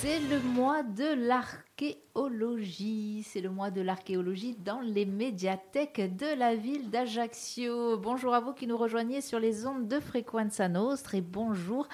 C'est 0.00 0.20
le 0.20 0.40
mois 0.40 0.82
de 0.82 1.14
l'archéologie. 1.26 2.05
C'est 2.16 3.42
le 3.42 3.50
mois 3.50 3.70
de 3.70 3.82
l'archéologie 3.82 4.56
dans 4.64 4.80
les 4.80 5.04
médiathèques 5.04 6.16
de 6.16 6.38
la 6.38 6.54
ville 6.54 6.88
d'Ajaccio. 6.88 7.98
Bonjour 7.98 8.32
à 8.32 8.40
vous 8.40 8.54
qui 8.54 8.66
nous 8.66 8.78
rejoignez 8.78 9.20
sur 9.20 9.38
les 9.38 9.66
ondes 9.66 9.86
de 9.86 10.00
Frequenza 10.00 10.66
Nostre 10.66 11.14
et 11.14 11.20
bonjour 11.20 11.86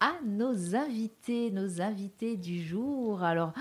à 0.00 0.12
nos 0.24 0.74
invités, 0.74 1.50
nos 1.50 1.82
invités 1.82 2.38
du 2.38 2.62
jour. 2.62 3.22
Alors, 3.22 3.52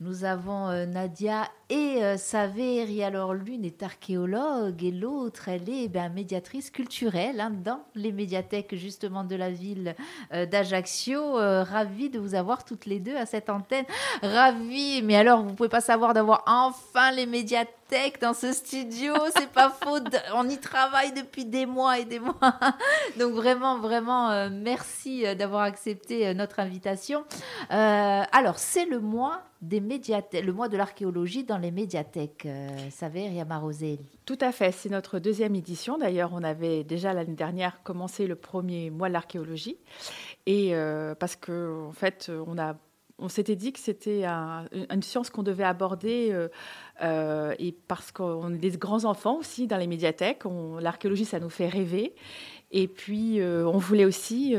nous 0.00 0.24
avons 0.24 0.68
euh, 0.68 0.86
Nadia 0.86 1.48
et 1.70 2.02
euh, 2.02 2.16
Saveri. 2.16 3.02
Alors, 3.02 3.32
l'une 3.32 3.64
est 3.64 3.82
archéologue 3.82 4.82
et 4.82 4.90
l'autre, 4.90 5.48
elle 5.48 5.68
est 5.68 5.88
ben, 5.88 6.12
médiatrice 6.12 6.70
culturelle 6.70 7.40
hein, 7.40 7.50
dans 7.50 7.80
les 7.94 8.12
médiathèques 8.12 8.74
justement 8.74 9.24
de 9.24 9.36
la 9.36 9.50
ville 9.50 9.94
euh, 10.34 10.46
d'Ajaccio. 10.46 11.38
Euh, 11.38 11.62
ravie 11.62 12.10
de 12.10 12.18
vous 12.18 12.34
avoir 12.34 12.64
toutes 12.64 12.86
les 12.86 12.98
deux 12.98 13.16
à 13.16 13.24
cette 13.24 13.48
antenne. 13.48 13.84
Ravie. 14.22 15.02
Mais 15.02 15.16
alors, 15.16 15.44
vous 15.44 15.54
pouvez 15.60 15.68
pas 15.68 15.82
savoir 15.82 16.14
d'avoir 16.14 16.42
enfin 16.46 17.12
les 17.12 17.26
médiathèques 17.26 18.18
dans 18.22 18.32
ce 18.32 18.50
studio, 18.54 19.12
c'est 19.36 19.50
pas 19.50 19.68
faute. 19.84 20.16
On 20.34 20.48
y 20.48 20.56
travaille 20.56 21.12
depuis 21.12 21.44
des 21.44 21.66
mois 21.66 21.98
et 21.98 22.06
des 22.06 22.18
mois. 22.18 22.34
Donc 23.18 23.34
vraiment, 23.34 23.78
vraiment, 23.78 24.30
euh, 24.30 24.48
merci 24.50 25.26
euh, 25.26 25.34
d'avoir 25.34 25.64
accepté 25.64 26.26
euh, 26.26 26.32
notre 26.32 26.60
invitation. 26.60 27.24
Euh, 27.72 28.22
alors, 28.32 28.58
c'est 28.58 28.86
le 28.86 29.00
mois 29.00 29.42
des 29.60 29.80
médiathèques, 29.80 30.46
le 30.46 30.54
mois 30.54 30.70
de 30.70 30.78
l'archéologie 30.78 31.44
dans 31.44 31.58
les 31.58 31.70
médiathèques. 31.70 32.46
Euh, 32.46 32.68
Saveria 32.90 33.44
Maroselli. 33.44 34.00
Tout 34.24 34.38
à 34.40 34.52
fait, 34.52 34.72
c'est 34.72 34.88
notre 34.88 35.18
deuxième 35.18 35.54
édition. 35.54 35.98
D'ailleurs, 35.98 36.30
on 36.32 36.42
avait 36.42 36.84
déjà 36.84 37.12
l'année 37.12 37.34
dernière 37.34 37.82
commencé 37.82 38.26
le 38.26 38.34
premier 38.34 38.88
mois 38.88 39.08
de 39.08 39.12
l'archéologie. 39.12 39.76
Et 40.46 40.74
euh, 40.74 41.14
parce 41.14 41.36
que, 41.36 41.86
en 41.86 41.92
fait, 41.92 42.32
on 42.46 42.56
a 42.56 42.76
on 43.20 43.28
s'était 43.28 43.56
dit 43.56 43.72
que 43.72 43.78
c'était 43.78 44.24
un, 44.24 44.64
une 44.72 45.02
science 45.02 45.30
qu'on 45.30 45.42
devait 45.42 45.64
aborder 45.64 46.30
euh, 46.32 46.48
euh, 47.02 47.54
et 47.58 47.74
parce 47.88 48.10
qu'on 48.12 48.54
est 48.54 48.58
des 48.58 48.70
grands 48.70 49.04
enfants 49.04 49.36
aussi 49.36 49.66
dans 49.66 49.76
les 49.76 49.86
médiathèques. 49.86 50.42
L'archéologie, 50.80 51.24
ça 51.24 51.38
nous 51.38 51.50
fait 51.50 51.68
rêver. 51.68 52.14
Et 52.72 52.88
puis, 52.88 53.40
euh, 53.40 53.66
on 53.66 53.78
voulait 53.78 54.04
aussi 54.04 54.54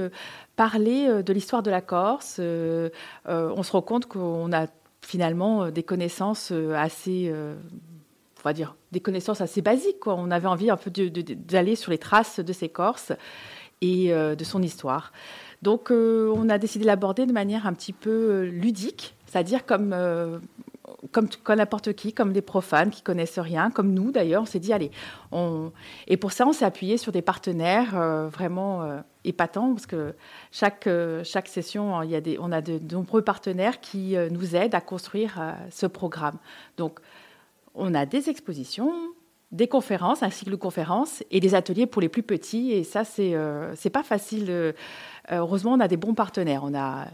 parler 0.55 1.23
de 1.23 1.33
l'histoire 1.33 1.63
de 1.63 1.71
la 1.71 1.81
Corse. 1.81 2.39
On 2.39 3.63
se 3.63 3.71
rend 3.71 3.81
compte 3.81 4.05
qu'on 4.05 4.51
a 4.53 4.67
finalement 5.01 5.71
des 5.71 5.83
connaissances 5.83 6.51
assez, 6.51 7.33
on 7.33 8.41
va 8.43 8.53
dire, 8.53 8.75
des 8.91 8.99
connaissances 8.99 9.41
assez 9.41 9.61
basiques. 9.61 10.05
On 10.07 10.29
avait 10.29 10.47
envie 10.47 10.69
un 10.69 10.77
peu 10.77 10.91
d'aller 10.91 11.75
sur 11.75 11.91
les 11.91 11.97
traces 11.97 12.39
de 12.39 12.53
ces 12.53 12.69
Corses 12.69 13.13
et 13.81 14.09
de 14.11 14.43
son 14.43 14.61
histoire. 14.61 15.11
Donc, 15.61 15.91
euh, 15.91 16.33
on 16.35 16.49
a 16.49 16.57
décidé 16.57 16.83
de 16.83 16.87
l'aborder 16.87 17.25
de 17.25 17.33
manière 17.33 17.67
un 17.67 17.73
petit 17.73 17.93
peu 17.93 18.09
euh, 18.09 18.41
ludique, 18.45 19.15
c'est-à-dire 19.27 19.65
comme, 19.65 19.93
euh, 19.93 20.39
comme, 21.11 21.27
n'importe 21.55 21.93
qui, 21.93 22.13
comme 22.13 22.33
des 22.33 22.41
profanes 22.41 22.89
qui 22.89 23.03
connaissent 23.03 23.37
rien, 23.37 23.69
comme 23.69 23.93
nous 23.93 24.11
d'ailleurs. 24.11 24.41
On 24.41 24.45
s'est 24.45 24.59
dit, 24.59 24.73
allez, 24.73 24.91
et 26.07 26.17
pour 26.17 26.31
ça, 26.31 26.47
on 26.47 26.53
s'est 26.53 26.65
appuyé 26.65 26.97
sur 26.97 27.11
des 27.11 27.21
partenaires 27.21 27.95
vraiment 28.29 29.01
épatants, 29.23 29.73
parce 29.73 29.85
que 29.85 30.13
chaque, 30.51 30.89
chaque 31.23 31.47
session, 31.47 32.01
il 32.01 32.09
y 32.09 32.15
a 32.15 32.21
des, 32.21 32.37
on 32.39 32.51
a 32.51 32.61
de, 32.61 32.79
nombreux 32.93 33.21
partenaires 33.21 33.79
qui 33.79 34.15
nous 34.31 34.55
aident 34.55 34.75
à 34.75 34.81
construire 34.81 35.39
ce 35.69 35.85
programme. 35.85 36.37
Donc, 36.77 36.99
on 37.73 37.93
a 37.93 38.05
des 38.05 38.29
expositions, 38.29 38.91
des 39.51 39.67
conférences, 39.67 40.23
un 40.23 40.29
cycle 40.29 40.51
de 40.51 40.55
conférences 40.55 41.23
et 41.31 41.39
des 41.39 41.55
ateliers 41.55 41.85
pour 41.85 42.01
les 42.01 42.09
plus 42.09 42.23
petits. 42.23 42.71
Et 42.71 42.83
ça, 42.83 43.03
c'est 43.03 43.35
euh, 43.35 43.73
pas 43.91 44.03
facile. 44.03 44.45
euh, 44.49 44.71
heureusement, 45.29 45.73
on 45.73 45.79
a 45.79 45.87
des 45.87 45.97
bons 45.97 46.13
partenaires. 46.13 46.63
On 46.63 46.73
a 46.73 47.07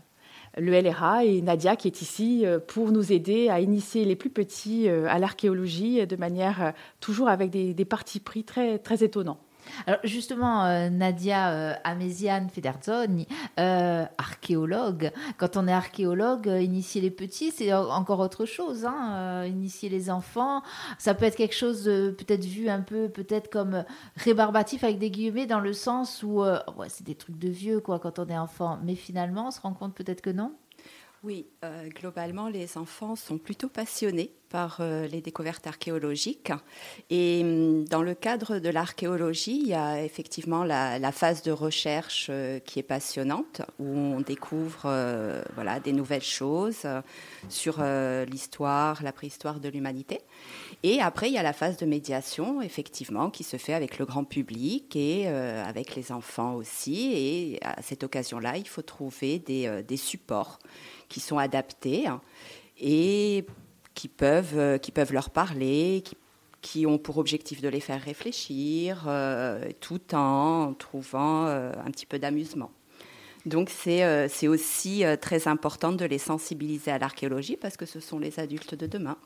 le 0.57 0.79
LRA 0.79 1.23
et 1.25 1.41
Nadia 1.41 1.75
qui 1.75 1.87
est 1.87 2.01
ici 2.01 2.45
euh, 2.45 2.59
pour 2.59 2.91
nous 2.91 3.11
aider 3.11 3.49
à 3.49 3.59
initier 3.59 4.05
les 4.05 4.15
plus 4.15 4.29
petits 4.29 4.89
euh, 4.89 5.07
à 5.07 5.19
l'archéologie 5.19 6.05
de 6.05 6.15
manière 6.15 6.63
euh, 6.63 6.71
toujours 6.99 7.29
avec 7.29 7.49
des, 7.49 7.73
des 7.73 7.85
partis 7.85 8.19
pris 8.19 8.43
très, 8.43 8.79
très 8.79 9.03
étonnants. 9.03 9.39
Alors 9.85 9.99
justement, 10.03 10.65
euh, 10.65 10.89
Nadia 10.89 11.51
euh, 11.51 11.73
Amesian 11.83 12.47
Federzoni, 12.51 13.27
euh, 13.59 14.05
archéologue. 14.17 15.11
Quand 15.37 15.57
on 15.57 15.67
est 15.67 15.73
archéologue, 15.73 16.47
euh, 16.47 16.61
initier 16.61 17.01
les 17.01 17.11
petits, 17.11 17.51
c'est 17.51 17.73
en- 17.73 17.89
encore 17.89 18.19
autre 18.19 18.45
chose. 18.45 18.85
Hein, 18.85 19.45
initier 19.45 19.89
les 19.89 20.09
enfants, 20.09 20.61
ça 20.97 21.13
peut 21.13 21.25
être 21.25 21.35
quelque 21.35 21.55
chose 21.55 21.83
peut-être 21.85 22.45
vu 22.45 22.69
un 22.69 22.81
peu, 22.81 23.09
peut-être 23.09 23.49
comme 23.49 23.83
rébarbatif 24.15 24.83
avec 24.83 24.99
des 24.99 25.11
guillemets, 25.11 25.45
dans 25.45 25.59
le 25.59 25.73
sens 25.73 26.23
où 26.23 26.43
c'est 26.87 27.05
des 27.05 27.15
trucs 27.15 27.37
de 27.39 27.49
vieux 27.49 27.79
quoi 27.79 27.99
quand 27.99 28.19
on 28.19 28.27
est 28.27 28.37
enfant. 28.37 28.79
Mais 28.83 28.95
finalement, 28.95 29.47
on 29.47 29.51
se 29.51 29.61
rend 29.61 29.73
compte 29.73 29.93
peut-être 29.95 30.21
que 30.21 30.29
non. 30.29 30.53
Oui, 31.27 31.45
euh, 31.65 31.89
globalement, 31.89 32.47
les 32.47 32.77
enfants 32.77 33.17
sont 33.17 33.37
plutôt 33.37 33.67
passionnés 33.67 34.31
par 34.47 34.77
euh, 34.79 35.07
les 35.07 35.19
découvertes 35.19 35.67
archéologiques. 35.67 36.53
Et 37.09 37.41
hum, 37.43 37.83
dans 37.83 38.01
le 38.01 38.15
cadre 38.15 38.59
de 38.59 38.69
l'archéologie, 38.69 39.59
il 39.61 39.67
y 39.67 39.73
a 39.73 40.01
effectivement 40.01 40.63
la, 40.63 41.11
phase 41.11 41.41
de 41.41 41.51
recherche 41.51 42.27
euh, 42.29 42.59
qui 42.59 42.79
est 42.79 42.83
passionnante, 42.83 43.61
où 43.77 43.89
on 43.89 44.21
découvre 44.21 44.89
voilà, 45.55 45.81
des 45.81 45.91
nouvelles 45.91 46.23
choses 46.23 46.87
sur 47.49 47.83
l'histoire, 48.25 49.03
la 49.03 49.11
préhistoire 49.11 49.59
de 49.59 49.67
l'humanité. 49.67 50.21
Et 50.83 51.01
après, 51.01 51.27
il 51.27 51.33
y 51.33 51.37
a 51.37 51.43
la 51.43 51.51
phase 51.51 51.75
de 51.75 51.85
médiation, 51.85 52.61
effectivement, 52.61 53.29
qui 53.29 53.43
se 53.43 53.57
fait 53.57 53.73
avec 53.73 53.99
le 53.99 54.05
grand 54.05 54.23
public 54.23 54.95
et 54.95 55.27
avec 55.27 55.95
les 55.95 56.13
enfants 56.13 56.55
aussi. 56.55 57.11
Et 57.13 57.59
à 57.63 57.81
cette 57.81 58.05
occasion-là, 58.05 58.55
il 58.55 58.67
faut 58.67 58.81
trouver 58.81 59.39
des 59.39 59.97
supports 59.97 60.59
qui 61.09 61.19
sont 61.19 61.37
adaptés 61.37 62.07
hein, 62.07 62.21
et 62.79 63.45
qui 63.93 64.07
peuvent, 64.07 64.57
euh, 64.57 64.77
qui 64.77 64.91
peuvent 64.91 65.13
leur 65.13 65.29
parler, 65.29 66.01
qui, 66.05 66.15
qui 66.61 66.85
ont 66.85 66.97
pour 66.97 67.17
objectif 67.17 67.61
de 67.61 67.69
les 67.69 67.79
faire 67.79 68.01
réfléchir, 68.01 69.05
euh, 69.07 69.69
tout 69.79 70.13
en 70.13 70.73
trouvant 70.73 71.45
euh, 71.45 71.71
un 71.85 71.91
petit 71.91 72.05
peu 72.05 72.19
d'amusement. 72.19 72.71
Donc 73.45 73.69
c'est 73.69 74.03
euh, 74.03 74.27
aussi 74.49 75.03
très 75.21 75.47
important 75.47 75.93
de 75.93 76.03
les 76.03 76.17
sensibiliser 76.17 76.91
à 76.91 76.97
l'archéologie 76.97 77.55
parce 77.55 77.77
que 77.77 77.85
ce 77.85 77.99
sont 77.99 78.19
les 78.19 78.39
adultes 78.39 78.75
de 78.75 78.87
demain. 78.87 79.17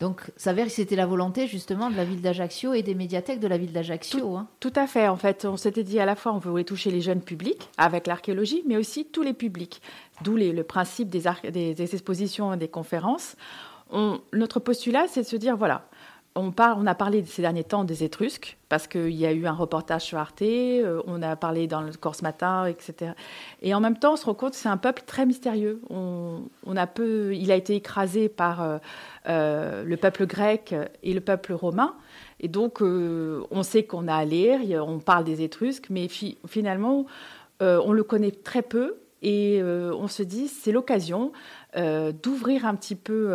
Donc, 0.00 0.22
ça 0.36 0.52
veut 0.52 0.56
dire 0.58 0.66
que 0.66 0.72
c'était 0.72 0.94
la 0.94 1.06
volonté 1.06 1.48
justement 1.48 1.90
de 1.90 1.96
la 1.96 2.04
ville 2.04 2.20
d'Ajaccio 2.20 2.72
et 2.72 2.82
des 2.82 2.94
médiathèques 2.94 3.40
de 3.40 3.48
la 3.48 3.58
ville 3.58 3.72
d'Ajaccio. 3.72 4.36
hein. 4.36 4.46
Tout 4.60 4.72
à 4.76 4.86
fait. 4.86 5.08
En 5.08 5.16
fait, 5.16 5.44
on 5.44 5.56
s'était 5.56 5.82
dit 5.82 5.98
à 5.98 6.06
la 6.06 6.14
fois 6.14 6.32
on 6.32 6.38
voulait 6.38 6.62
toucher 6.62 6.90
les 6.92 7.00
jeunes 7.00 7.20
publics 7.20 7.68
avec 7.78 8.06
l'archéologie, 8.06 8.62
mais 8.66 8.76
aussi 8.76 9.06
tous 9.06 9.22
les 9.22 9.32
publics. 9.34 9.82
D'où 10.22 10.36
le 10.36 10.62
principe 10.62 11.08
des, 11.08 11.22
des- 11.50 11.74
des 11.74 11.94
expositions 11.94 12.52
et 12.52 12.56
des 12.56 12.68
conférences. 12.68 13.34
On- 13.90 14.20
notre 14.32 14.60
postulat, 14.60 15.06
c'est 15.08 15.22
de 15.22 15.26
se 15.26 15.36
dire 15.36 15.56
voilà, 15.56 15.87
on, 16.38 16.52
par- 16.52 16.78
on 16.78 16.86
a 16.86 16.94
parlé 16.94 17.24
ces 17.24 17.42
derniers 17.42 17.64
temps 17.64 17.84
des 17.84 18.04
Étrusques, 18.04 18.56
parce 18.68 18.86
qu'il 18.86 19.10
y 19.10 19.26
a 19.26 19.32
eu 19.32 19.46
un 19.46 19.52
reportage 19.52 20.02
sur 20.02 20.18
Arte, 20.18 20.42
euh, 20.42 21.02
on 21.06 21.22
a 21.22 21.36
parlé 21.36 21.66
dans 21.66 21.80
le 21.80 21.92
Corse 21.92 22.22
Matin, 22.22 22.66
etc. 22.66 23.12
Et 23.62 23.74
en 23.74 23.80
même 23.80 23.98
temps, 23.98 24.12
on 24.14 24.16
se 24.16 24.24
rend 24.24 24.34
compte 24.34 24.52
que 24.52 24.56
c'est 24.56 24.68
un 24.68 24.76
peuple 24.76 25.02
très 25.06 25.26
mystérieux. 25.26 25.80
On, 25.90 26.42
a 26.76 26.86
peu, 26.86 27.34
il 27.34 27.50
a 27.50 27.56
été 27.56 27.74
écrasé 27.74 28.28
par 28.28 28.62
euh, 28.62 28.78
euh, 29.28 29.84
le 29.84 29.96
peuple 29.96 30.26
grec 30.26 30.74
et 31.02 31.12
le 31.12 31.20
peuple 31.20 31.52
romain. 31.52 31.94
Et 32.40 32.48
donc, 32.48 32.80
on 32.80 33.62
sait 33.62 33.82
qu'on 33.82 34.06
a 34.06 34.14
à 34.14 34.24
lire, 34.24 34.60
on 34.86 35.00
parle 35.00 35.24
des 35.24 35.42
Étrusques, 35.42 35.88
mais 35.90 36.06
fi- 36.08 36.38
finalement, 36.46 37.06
on 37.60 37.92
le 37.92 38.02
connaît 38.04 38.30
très 38.30 38.62
peu. 38.62 38.98
Et 39.22 39.60
on 39.62 40.06
se 40.06 40.22
dit, 40.22 40.46
c'est 40.46 40.70
l'occasion 40.70 41.32
d'ouvrir 41.76 42.64
un 42.64 42.76
petit 42.76 42.94
peu 42.94 43.34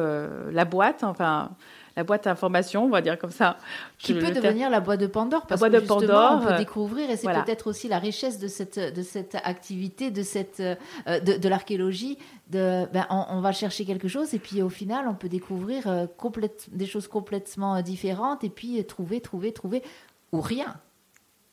la 0.51 0.63
boîte, 0.63 1.03
enfin, 1.03 1.51
la 1.95 2.03
boîte 2.03 2.25
à 2.25 2.31
information, 2.31 2.85
on 2.85 2.89
va 2.89 3.01
dire 3.01 3.19
comme 3.19 3.31
ça. 3.31 3.57
Qui 3.99 4.13
Je- 4.15 4.19
peut 4.19 4.31
devenir 4.31 4.69
la 4.69 4.79
boîte 4.79 4.99
de 4.99 5.07
Pandore 5.07 5.45
parce 5.45 5.59
boîte 5.59 5.71
que 5.71 5.77
de 5.77 5.81
justement, 5.81 5.99
Pandore, 6.01 6.31
on 6.41 6.45
peut 6.47 6.53
euh, 6.53 6.57
découvrir 6.57 7.09
et 7.09 7.15
c'est 7.17 7.23
voilà. 7.23 7.43
peut-être 7.43 7.67
aussi 7.67 7.87
la 7.87 7.99
richesse 7.99 8.39
de 8.39 8.47
cette 8.47 8.79
de 8.79 9.01
cette 9.03 9.35
activité 9.43 10.09
de 10.11 10.23
cette 10.23 10.59
euh, 10.59 10.75
de, 11.19 11.37
de 11.37 11.49
l'archéologie 11.49 12.17
de 12.49 12.85
ben, 12.91 13.05
on, 13.09 13.25
on 13.29 13.41
va 13.41 13.51
chercher 13.51 13.85
quelque 13.85 14.07
chose 14.07 14.33
et 14.33 14.39
puis 14.39 14.61
au 14.61 14.69
final 14.69 15.07
on 15.07 15.13
peut 15.13 15.29
découvrir 15.29 15.87
euh, 15.87 16.05
complète- 16.17 16.67
des 16.71 16.85
choses 16.87 17.07
complètement 17.07 17.81
différentes 17.81 18.43
et 18.43 18.49
puis 18.49 18.83
trouver 18.85 19.21
trouver 19.21 19.51
trouver 19.53 19.83
ou 20.31 20.41
rien 20.41 20.75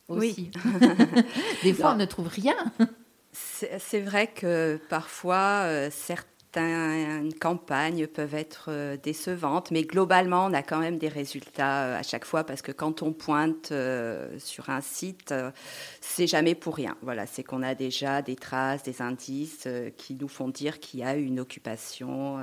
aussi 0.07 0.51
des 1.63 1.73
fois 1.73 1.89
Non. 1.89 1.95
on 1.95 1.97
ne 1.99 2.05
trouve 2.05 2.27
rien 2.27 2.55
C'est 3.31 3.79
c'est 3.79 4.01
vrai 4.01 4.27
que 4.27 4.77
parfois, 4.89 5.63
euh, 5.65 5.89
certaines 6.53 7.33
campagnes 7.33 8.07
peuvent 8.07 8.35
être 8.35 8.65
euh, 8.69 8.97
décevantes, 8.97 9.71
mais 9.71 9.83
globalement, 9.83 10.45
on 10.45 10.53
a 10.53 10.61
quand 10.61 10.79
même 10.79 10.97
des 10.97 11.07
résultats 11.07 11.85
euh, 11.85 11.99
à 11.99 12.03
chaque 12.03 12.25
fois 12.25 12.43
parce 12.43 12.61
que 12.61 12.71
quand 12.71 13.01
on 13.03 13.13
pointe 13.13 13.71
euh, 13.71 14.37
sur 14.39 14.69
un 14.69 14.81
site, 14.81 15.33
c'est 16.01 16.27
jamais 16.27 16.55
pour 16.55 16.75
rien. 16.75 16.97
Voilà, 17.01 17.25
c'est 17.25 17.43
qu'on 17.43 17.63
a 17.63 17.75
déjà 17.75 18.21
des 18.21 18.35
traces, 18.35 18.83
des 18.83 19.01
indices 19.01 19.67
qui 19.97 20.15
nous 20.15 20.27
font 20.27 20.49
dire 20.49 20.79
qu'il 20.79 20.99
y 20.99 21.03
a 21.03 21.15
une 21.15 21.39
occupation. 21.39 22.39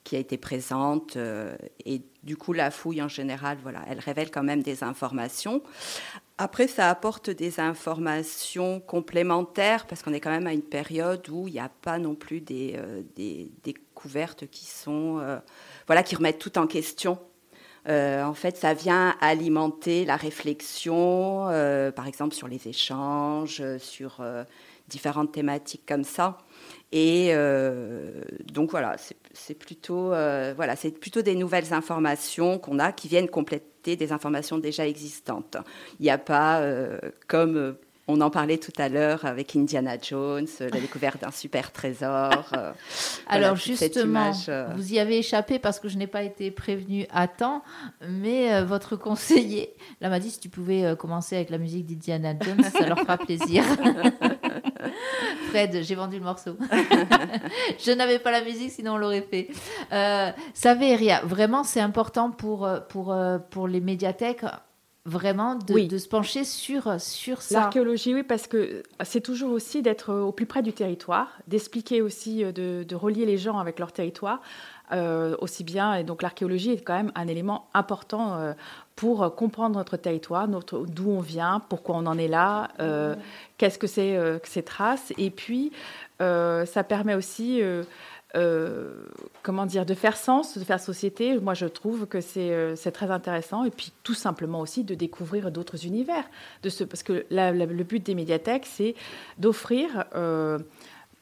Euh, 0.00 0.04
qui 0.04 0.16
a 0.16 0.18
été 0.18 0.38
présente. 0.38 1.16
et 1.84 2.02
du 2.22 2.36
coup, 2.36 2.52
la 2.52 2.70
fouille 2.70 3.02
en 3.02 3.08
général, 3.08 3.58
voilà, 3.62 3.80
elle 3.88 3.98
révèle 3.98 4.30
quand 4.30 4.42
même 4.42 4.62
des 4.62 4.84
informations. 4.84 5.62
Après, 6.38 6.66
ça 6.68 6.88
apporte 6.88 7.30
des 7.30 7.60
informations 7.60 8.80
complémentaires 8.80 9.86
parce 9.86 10.02
qu'on 10.02 10.12
est 10.12 10.20
quand 10.20 10.30
même 10.30 10.46
à 10.46 10.52
une 10.52 10.62
période 10.62 11.28
où 11.28 11.48
il 11.48 11.52
n'y 11.52 11.60
a 11.60 11.70
pas 11.82 11.98
non 11.98 12.14
plus 12.14 12.40
des, 12.40 12.76
euh, 12.76 13.02
découvertes 13.62 14.46
qui 14.46 14.66
sont, 14.66 15.18
euh, 15.18 15.38
voilà, 15.86 16.02
qui 16.02 16.16
remettent 16.16 16.38
tout 16.38 16.58
en 16.58 16.66
question. 16.66 17.18
Euh, 17.88 18.22
en 18.24 18.34
fait, 18.34 18.56
ça 18.56 18.74
vient 18.74 19.16
alimenter 19.20 20.04
la 20.04 20.16
réflexion, 20.16 21.46
par 21.94 22.06
exemple 22.06 22.34
sur 22.34 22.48
les 22.48 22.68
échanges, 22.68 23.62
sur 23.78 24.22
différentes 24.88 25.32
thématiques 25.32 25.84
comme 25.86 26.04
ça. 26.04 26.38
Et 26.92 27.32
donc 28.52 28.70
voilà, 28.70 28.96
c'est 29.32 29.54
plutôt, 29.54 30.08
voilà, 30.08 30.76
c'est 30.76 30.90
plutôt 30.90 31.22
des 31.22 31.34
nouvelles 31.34 31.72
informations 31.72 32.58
qu'on 32.58 32.78
a 32.78 32.92
qui 32.92 33.08
viennent 33.08 33.28
compléter 33.28 33.70
des 33.84 34.12
informations 34.12 34.58
déjà 34.58 34.86
existantes. 34.86 35.56
Il 35.98 36.04
n'y 36.04 36.10
a 36.10 36.18
pas, 36.18 36.60
euh, 36.60 36.98
comme 37.28 37.56
euh, 37.56 37.72
on 38.08 38.20
en 38.20 38.30
parlait 38.30 38.58
tout 38.58 38.72
à 38.76 38.88
l'heure 38.88 39.24
avec 39.24 39.54
Indiana 39.54 39.96
Jones, 40.00 40.46
euh, 40.60 40.68
la 40.72 40.80
découverte 40.80 41.20
d'un 41.20 41.30
super 41.30 41.72
trésor. 41.72 42.52
Alors 43.26 43.56
justement, 43.56 44.32
vous 44.74 44.92
y 44.92 44.98
avez 44.98 45.18
échappé 45.18 45.58
parce 45.58 45.78
que 45.80 45.88
je 45.88 45.96
n'ai 45.96 46.08
pas 46.08 46.22
été 46.22 46.50
prévenue 46.50 47.06
à 47.12 47.28
temps, 47.28 47.62
mais 48.06 48.62
votre 48.64 48.96
conseiller, 48.96 49.74
là 50.00 50.08
m'a 50.08 50.18
dit 50.18 50.30
si 50.30 50.40
tu 50.40 50.48
pouvais 50.48 50.96
commencer 50.98 51.36
avec 51.36 51.50
la 51.50 51.58
musique 51.58 51.86
d'Indiana 51.86 52.34
Jones, 52.40 52.62
ça 52.64 52.86
leur 52.86 52.98
fera 52.98 53.16
plaisir. 53.16 53.62
Fred, 55.50 55.82
j'ai 55.82 55.94
vendu 55.94 56.18
le 56.18 56.24
morceau. 56.24 56.56
je 57.78 57.90
n'avais 57.92 58.18
pas 58.18 58.30
la 58.30 58.42
musique, 58.42 58.70
sinon 58.70 58.94
on 58.94 58.96
l'aurait 58.96 59.26
fait. 59.28 59.48
Euh, 59.92 60.30
Saveria, 60.54 61.20
vraiment, 61.24 61.64
c'est 61.64 61.80
important 61.80 62.30
pour, 62.30 62.68
pour, 62.88 63.14
pour 63.50 63.68
les 63.68 63.80
médiathèques 63.80 64.44
vraiment 65.06 65.54
de, 65.54 65.86
de, 65.86 65.98
se 65.98 66.08
pencher 66.08 66.44
sur, 66.44 67.00
sur 67.00 67.40
ça. 67.42 67.60
L'archéologie, 67.60 68.14
oui, 68.14 68.22
parce 68.22 68.46
que 68.46 68.82
c'est 69.02 69.20
toujours 69.20 69.52
aussi 69.52 69.82
d'être 69.82 70.12
au 70.12 70.32
plus 70.32 70.46
près 70.46 70.62
du 70.62 70.72
territoire, 70.72 71.38
d'expliquer 71.48 72.02
aussi, 72.02 72.44
euh, 72.44 72.52
de, 72.52 72.84
de, 72.86 72.96
relier 72.96 73.24
les 73.24 73.38
gens 73.38 73.58
avec 73.58 73.78
leur 73.78 73.92
territoire. 73.92 74.40
Euh, 74.92 75.36
aussi 75.38 75.62
bien, 75.62 75.94
et 75.94 76.02
donc 76.02 76.20
l'archéologie 76.20 76.72
est 76.72 76.80
quand 76.80 76.96
même 76.96 77.12
un 77.14 77.28
élément 77.28 77.68
important 77.74 78.34
euh, 78.34 78.54
pour 78.96 79.36
comprendre 79.36 79.76
notre 79.76 79.96
territoire, 79.96 80.48
d'où 80.48 81.10
on 81.10 81.20
vient, 81.20 81.62
pourquoi 81.68 81.94
on 81.94 82.06
en 82.06 82.18
est 82.18 82.26
là, 82.26 82.70
euh, 82.80 83.14
qu'est-ce 83.56 83.78
que 83.78 83.86
c'est 83.86 84.18
que 84.42 84.48
ces 84.48 84.64
traces, 84.64 85.12
et 85.16 85.30
puis 85.30 85.72
ça 86.18 86.84
permet 86.86 87.14
aussi 87.14 87.62
comment 89.42 89.66
dire, 89.66 89.86
de 89.86 89.94
faire 89.94 90.16
sens, 90.16 90.58
de 90.58 90.64
faire 90.64 90.80
société. 90.80 91.38
Moi, 91.38 91.54
je 91.54 91.66
trouve 91.66 92.06
que 92.06 92.20
c'est 92.20 92.92
très 92.92 93.10
intéressant. 93.10 93.64
Et 93.64 93.70
puis, 93.70 93.92
tout 94.02 94.14
simplement 94.14 94.60
aussi 94.60 94.84
de 94.84 94.94
découvrir 94.94 95.50
d'autres 95.50 95.86
univers. 95.86 96.24
De 96.62 96.68
ce, 96.68 96.84
parce 96.84 97.02
que 97.02 97.24
le 97.30 97.82
but 97.82 98.04
des 98.04 98.14
médiathèques, 98.14 98.66
c'est 98.66 98.94
d'offrir 99.38 100.04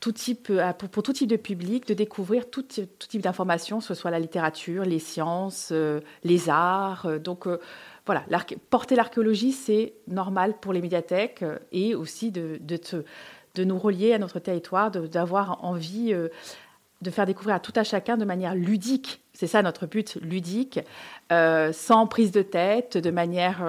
tout 0.01 0.13
type, 0.13 0.49
euh, 0.51 0.73
pour, 0.73 1.03
tout 1.03 1.13
type 1.13 1.29
de 1.29 1.37
public, 1.37 1.87
de 1.87 1.95
découvrir 1.95 2.49
tout, 2.51 2.63
type 2.63 3.23
d'informations, 3.23 3.79
que 3.79 3.85
ce 3.85 3.95
soit 3.95 4.11
la 4.11 4.21
littérature, 4.21 4.85
les 4.85 4.99
sciences, 4.99 5.71
euh, 5.73 6.01
les 6.25 6.49
arts. 6.49 7.07
Euh, 7.07 7.19
donc 7.19 7.47
voilà, 8.07 8.25
porter 8.71 8.95
l'archéologie, 8.95 9.53
c'est 9.53 9.95
normal 10.07 10.59
pour 10.61 10.73
les 10.73 10.81
médiathèques 10.81 11.45
et 11.73 11.95
aussi 11.95 12.31
de, 12.31 12.59
de, 12.61 13.65
nous 13.65 13.79
relier 13.79 14.15
à 14.15 14.19
notre 14.19 14.39
territoire, 14.39 14.91
d'avoir 14.91 15.63
envie 15.63 16.15
de 16.15 17.11
faire 17.11 17.27
découvrir 17.27 17.57
à 17.57 17.61
tout 17.61 17.73
à 17.77 17.85
chacun 17.85 18.17
de 18.17 18.25
manière 18.25 18.55
ludique. 18.55 19.21
C'est 19.35 19.47
ça 19.47 19.63
notre 19.63 19.87
but, 19.87 20.17
ludique, 20.23 20.81
sans 21.29 22.07
prise 22.07 22.33
de 22.33 22.43
tête, 22.43 22.97
de 22.97 23.11
manière... 23.11 23.63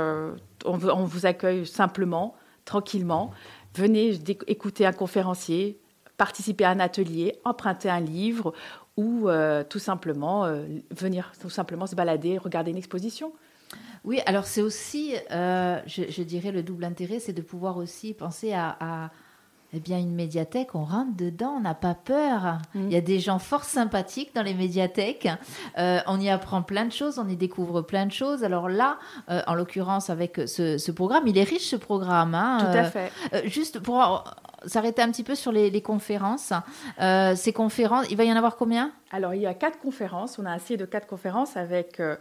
On, 0.63 0.73
on, 0.87 1.03
vous 1.03 1.25
accueille 1.25 1.65
simplement, 1.65 2.35
tranquillement. 2.63 3.31
Venez 3.75 4.17
écouter 4.47 4.85
un 4.85 4.93
conférencier, 4.93 5.79
participer 6.19 6.65
à 6.65 6.69
un 6.69 6.79
atelier, 6.79 7.39
emprunter 7.45 7.89
un 7.89 8.01
livre 8.01 8.53
ou 8.97 9.29
euh, 9.29 9.63
tout 9.63 9.79
simplement 9.79 10.43
euh, 10.43 10.65
venir 10.91 11.31
tout 11.41 11.49
simplement 11.49 11.87
se 11.87 11.95
balader, 11.95 12.37
regarder 12.37 12.71
une 12.71 12.77
exposition. 12.77 13.31
Oui, 14.03 14.19
alors 14.25 14.45
c'est 14.45 14.61
aussi, 14.61 15.13
euh, 15.31 15.79
je, 15.87 16.23
dirais, 16.23 16.51
le 16.51 16.61
double 16.61 16.83
intérêt, 16.83 17.19
c'est 17.19 17.33
de 17.33 17.41
pouvoir 17.41 17.77
aussi 17.77 18.13
penser 18.13 18.53
à, 18.53 19.11
eh 19.71 19.79
bien, 19.79 19.99
une 19.99 20.13
médiathèque, 20.13 20.73
on 20.73 20.83
rentre 20.83 21.15
dedans, 21.15 21.53
on 21.57 21.61
n'a 21.61 21.75
pas 21.75 21.93
peur. 21.93 22.57
Mm. 22.73 22.87
Il 22.87 22.91
y 22.91 22.95
a 22.97 23.01
des 23.01 23.19
gens 23.19 23.39
fort 23.39 23.63
sympathiques 23.63 24.33
dans 24.35 24.41
les 24.41 24.53
médiathèques. 24.53 25.29
on 25.77 26.19
y 26.19 26.29
apprend 26.29 26.63
plein 26.63 26.85
de 26.85 26.91
choses, 26.91 27.19
on 27.19 27.29
y 27.29 27.37
découvre 27.37 27.81
plein 27.81 28.05
de 28.05 28.11
choses. 28.11 28.43
Alors 28.43 28.67
là, 28.67 28.99
en 29.47 29.53
l'occurrence, 29.53 30.09
avec 30.09 30.41
ce, 30.47 30.91
programme, 30.91 31.27
il 31.27 31.37
est 31.37 31.43
riche 31.43 31.69
ce 31.69 31.77
programme. 31.77 32.35
Hein, 32.35 32.57
Tout 32.59 32.77
à 32.77 32.83
fait. 32.85 33.11
juste 33.47 33.79
pour 33.79 34.23
s'arrêter 34.65 35.01
un 35.01 35.11
petit 35.11 35.23
peu 35.23 35.35
sur 35.35 35.51
les, 35.51 35.81
conférences. 35.81 36.53
Euh, 36.99 37.35
ces 37.35 37.53
conférences, 37.53 38.05
il 38.09 38.17
va 38.17 38.23
y 38.23 38.31
en 38.31 38.35
avoir 38.35 38.57
combien? 38.57 38.91
Alors, 39.11 39.33
il 39.33 39.41
y 39.41 39.45
a 39.45 39.53
quatre 39.53 39.79
conférences. 39.79 40.39
On 40.39 40.45
a 40.45 40.51
assez 40.51 40.77
de 40.77 40.85
quatre 40.85 41.07
conférences 41.07 41.57
avec 41.57 41.99
euh, 41.99 42.15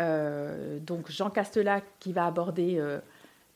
euh, 0.00 0.78
donc 0.80 1.10
Jean 1.10 1.30
Castela 1.30 1.80
qui 2.00 2.12
va 2.12 2.26
aborder. 2.26 2.82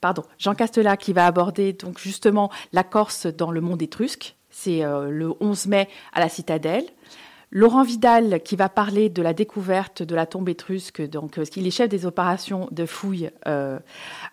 pardon, 0.00 0.23
Jean 0.38 0.55
qui 0.55 1.12
va 1.12 1.26
aborder 1.26 1.73
donc 1.73 1.99
justement 1.99 2.50
la 2.73 2.85
Corse 2.85 3.26
dans 3.26 3.50
le 3.50 3.61
monde 3.61 3.82
étrusque. 3.82 4.37
C'est 4.50 4.82
le 4.82 5.32
11 5.41 5.67
mai 5.67 5.88
à 6.12 6.20
la 6.20 6.29
Citadelle. 6.29 6.84
Laurent 7.50 7.82
Vidal 7.82 8.43
qui 8.43 8.56
va 8.56 8.69
parler 8.69 9.08
de 9.08 9.23
la 9.23 9.32
découverte 9.32 10.02
de 10.02 10.14
la 10.14 10.26
tombe 10.26 10.50
étrusque, 10.50 11.00
donc 11.00 11.41
il 11.56 11.67
est 11.67 11.70
chef 11.70 11.88
des 11.88 12.05
opérations 12.05 12.69
de 12.70 12.84
fouilles 12.84 13.31
à 13.46 13.81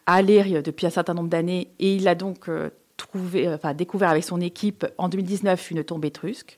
Alérie 0.06 0.62
depuis 0.62 0.86
un 0.86 0.90
certain 0.90 1.14
nombre 1.14 1.30
d'années 1.30 1.70
et 1.80 1.96
il 1.96 2.10
a 2.10 2.16
donc 2.16 2.50
trouvé, 2.98 3.48
euh, 3.48 3.56
enfin, 3.56 3.74
découvert 3.74 4.10
avec 4.10 4.24
son 4.24 4.42
équipe 4.42 4.86
en 4.98 5.10
2019 5.10 5.72
une 5.72 5.84
tombe 5.84 6.06
étrusque. 6.06 6.58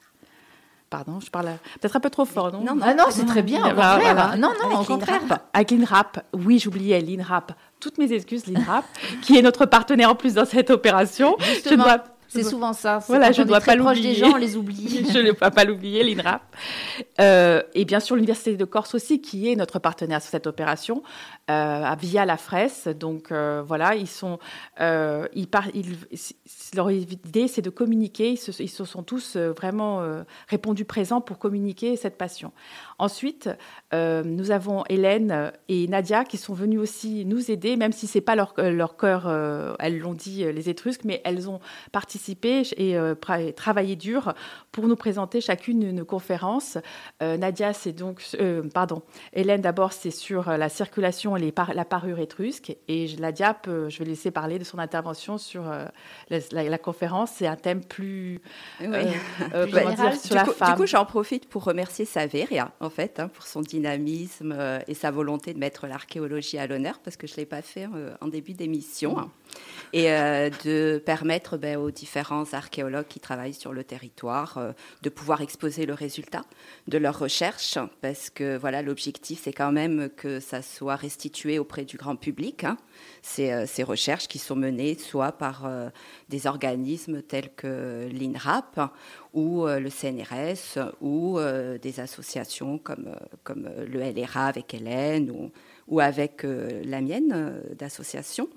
Pardon, 0.90 1.20
je 1.20 1.30
parle 1.30 1.50
peut-être 1.82 1.98
un 1.98 2.00
peu 2.00 2.10
trop 2.10 2.24
fort, 2.24 2.54
non? 2.54 2.62
Non, 2.62 2.76
non, 2.76 2.82
ah 2.86 2.94
non 2.94 3.04
c'est 3.10 3.26
très 3.26 3.42
bien. 3.42 3.74
Non, 4.38 4.54
non, 4.62 4.80
au 4.80 4.86
contraire. 4.86 5.22
Avec 5.54 5.72
l'INRAP, 5.72 6.24
oui, 6.34 6.60
j'oubliais 6.60 7.02
l'INRAP. 7.02 7.52
Toutes 7.82 7.98
mes 7.98 8.14
excuses, 8.14 8.48
l'INRAP, 8.48 8.86
qui 9.22 9.38
est 9.38 9.42
notre 9.42 9.66
partenaire 9.66 10.10
en 10.10 10.16
plus 10.16 10.36
dans 10.36 10.46
cette 10.46 10.70
opération. 10.70 11.36
Je 11.66 11.76
dois 11.76 12.04
c'est 12.44 12.50
souvent 12.50 12.74
ça. 12.74 13.00
Voilà, 13.08 13.32
je 13.32 13.42
ne 13.42 13.48
dois 13.48 13.62
pas 13.62 13.76
l'oublier. 13.76 14.14
des 14.14 14.16
gens, 14.16 14.32
on 14.34 14.38
les 14.38 14.56
oublie. 14.56 15.06
je 15.14 15.20
ne 15.20 15.32
dois 15.32 15.52
pas 15.52 15.64
l'oublier, 15.64 16.04
l'INRAP. 16.04 16.42
Euh, 17.20 17.62
et 17.74 17.86
bien 17.86 18.00
sûr, 18.00 18.16
l'Université 18.16 18.56
de 18.56 18.66
Corse 18.66 18.96
aussi, 18.96 19.22
qui 19.22 19.52
est 19.52 19.56
notre 19.56 19.80
partenaire 19.80 20.22
sur 20.22 20.32
cette 20.32 20.48
opération, 20.48 21.04
euh, 21.50 21.96
via 22.00 22.26
la 22.26 22.38
FRES. 22.38 22.94
Donc 22.98 23.32
euh, 23.32 23.64
voilà, 23.66 23.96
ils 23.96 24.08
sont, 24.08 24.40
ils, 24.80 25.48
ils, 25.74 25.98
leur 26.76 26.92
idée, 26.92 27.48
c'est 27.48 27.62
de 27.62 27.70
communiquer. 27.70 28.32
Ils 28.32 28.38
se, 28.38 28.52
ils 28.62 28.70
se 28.70 28.86
sont 28.86 29.04
tous 29.04 29.38
vraiment 29.38 30.04
répondu 30.48 30.86
présents 30.86 31.22
pour 31.22 31.40
communiquer 31.40 31.96
cette 31.96 32.18
passion. 32.18 32.52
Ensuite, 33.00 33.50
nous 33.94 34.52
avons 34.52 34.84
Hélène 34.90 35.52
et 35.70 35.88
Nadia 35.88 36.24
qui 36.24 36.38
sont 36.38 36.54
venues 36.54 36.80
aussi 36.80 37.26
nous 37.26 37.52
aider, 37.52 37.78
même 37.78 37.92
si 37.92 38.08
c'est 38.08 38.22
pas 38.22 38.36
leur, 38.36 38.54
leur 38.58 38.98
cœur, 38.98 39.28
elles 39.80 40.00
l'ont 40.00 40.14
dit, 40.14 40.44
les 40.52 40.70
Étrusques, 40.70 41.04
mais 41.04 41.22
elles 41.24 41.50
ont 41.50 41.60
participé 41.92 42.27
et 42.78 42.98
travaillé 43.56 43.96
dur 43.96 44.34
pour 44.72 44.88
nous 44.88 44.96
présenter 44.96 45.42
chacune 45.42 45.84
une 45.84 46.06
conférence. 46.06 46.78
Nadia, 47.22 47.74
c'est 47.74 47.94
donc, 47.94 48.22
pardon, 48.74 49.02
Hélène 49.34 49.62
d'abord, 49.62 49.94
c'est 49.94 50.12
sur 50.12 50.50
la 50.50 50.70
circulation 50.70 51.36
la 51.74 51.86
parure 51.86 52.20
étrusque. 52.20 52.76
Et 52.88 53.08
la 53.20 53.32
diap, 53.32 53.68
euh, 53.68 53.90
je 53.90 54.00
vais 54.00 54.06
laisser 54.06 54.32
parler 54.32 54.60
de 54.60 54.64
son 54.64 54.80
intervention 54.80 55.38
sur 55.38 55.70
euh, 55.70 55.86
la, 56.52 56.78
conférence. 56.78 57.32
C'est 57.36 57.48
un 57.48 57.56
thème 57.56 57.84
plus, 57.84 58.42
euh, 58.82 59.14
dire, 59.96 60.16
sur 60.16 60.36
la 60.36 60.46
femme. 60.46 60.72
Du 60.72 60.82
coup, 60.82 60.88
j'en 60.88 61.06
profite 61.06 61.48
pour 61.48 61.64
remercier 61.64 62.06
Saveria, 62.06 62.72
en 62.80 62.90
fait, 62.90 63.20
hein, 63.20 63.28
pour 63.28 63.46
son 63.46 63.62
dynamisme 63.62 64.56
et 64.88 64.94
sa 64.94 65.12
volonté 65.12 65.54
de 65.54 65.60
mettre 65.60 65.88
l'archéologie 65.88 66.58
à 66.58 66.68
l'honneur, 66.68 67.00
parce 67.04 67.18
que 67.18 67.28
je 67.28 67.34
ne 67.34 67.38
l'ai 67.38 67.46
pas 67.46 67.62
fait 67.62 67.88
en 68.22 68.28
début 68.28 68.54
d'émission 68.54 69.30
et 69.94 70.12
euh, 70.12 70.50
de 70.66 71.02
permettre 71.06 71.58
ben, 71.58 71.78
aux 71.78 71.92
différents 71.92 72.07
archéologues 72.54 73.08
qui 73.08 73.20
travaillent 73.20 73.54
sur 73.54 73.74
le 73.74 73.84
territoire 73.84 74.58
euh, 74.58 74.72
de 75.02 75.10
pouvoir 75.10 75.42
exposer 75.42 75.86
le 75.86 75.94
résultat 75.94 76.44
de 76.88 76.98
leurs 76.98 77.20
recherches, 77.20 77.78
parce 78.02 78.30
que 78.30 78.58
voilà, 78.58 78.82
l'objectif, 78.82 79.42
c'est 79.44 79.54
quand 79.54 79.72
même 79.72 80.10
que 80.16 80.40
ça 80.40 80.62
soit 80.62 80.96
restitué 80.96 81.60
auprès 81.60 81.86
du 81.86 81.98
grand 81.98 82.16
public, 82.16 82.64
hein, 82.64 82.78
ces, 83.22 83.66
ces, 83.68 83.84
recherches 83.84 84.28
qui 84.28 84.40
sont 84.40 84.56
menées 84.56 84.98
soit 84.98 85.32
par 85.32 85.66
euh, 85.66 85.90
des 86.30 86.48
organismes 86.48 87.22
tels 87.22 87.54
que 87.54 88.08
l'INRAP 88.12 88.92
ou 89.34 89.66
le 89.68 89.90
CNRS 89.90 90.80
ou 91.02 91.38
des 91.82 92.00
associations 92.00 92.80
comme, 92.80 93.16
comme 93.44 93.70
le 93.88 94.00
LRA 94.00 94.48
avec 94.48 94.74
Hélène 94.74 95.30
ou, 95.30 95.52
ou 95.88 96.00
avec 96.00 96.44
la 96.44 97.02
mienne 97.02 97.62
d'association. 97.78 98.50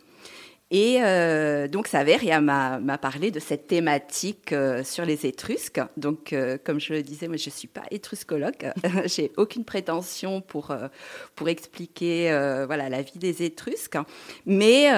Et 0.73 0.99
euh, 1.03 1.67
donc 1.67 1.89
Saveria 1.89 2.41
m'a 2.41 2.99
parlé 2.99 3.33
de 3.33 3.41
cette 3.41 3.67
thématique 3.67 4.53
euh, 4.53 4.85
sur 4.85 5.05
les 5.05 5.27
Étrusques. 5.27 5.81
Donc, 5.97 6.33
euh, 6.33 6.59
comme 6.63 6.79
je 6.79 6.93
le 6.93 7.03
disais, 7.03 7.27
moi 7.27 7.37
je 7.37 7.49
ne 7.49 7.55
suis 7.55 7.67
pas 7.67 7.83
étruscologue, 7.91 8.73
j'ai 9.07 9.33
aucune 9.37 9.65
prétention 9.65 10.41
pour, 10.41 10.75
pour 11.35 11.49
expliquer 11.49 12.31
voilà, 12.67 12.89
la 12.89 13.03
vie 13.03 13.19
des 13.19 13.43
Étrusques. 13.43 13.99
Mais 14.47 14.89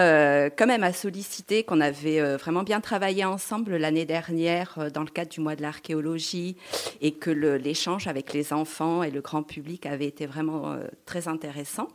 quand 0.56 0.66
même 0.66 0.82
à 0.82 0.92
solliciter 0.92 1.64
qu'on 1.64 1.80
avait 1.80 2.36
vraiment 2.36 2.62
bien 2.62 2.80
travaillé 2.80 3.24
ensemble 3.24 3.76
l'année 3.76 4.04
dernière 4.04 4.90
dans 4.92 5.02
le 5.02 5.08
cadre 5.08 5.30
du 5.30 5.40
mois 5.40 5.56
de 5.56 5.62
l'archéologie 5.62 6.56
et 7.00 7.12
que 7.12 7.30
l'échange 7.30 8.06
avec 8.06 8.32
les 8.32 8.52
enfants 8.52 9.02
et 9.02 9.10
le 9.10 9.20
grand 9.20 9.42
public 9.42 9.86
avait 9.86 10.06
été 10.06 10.26
vraiment 10.26 10.76
très 11.06 11.28
intéressant 11.28 11.88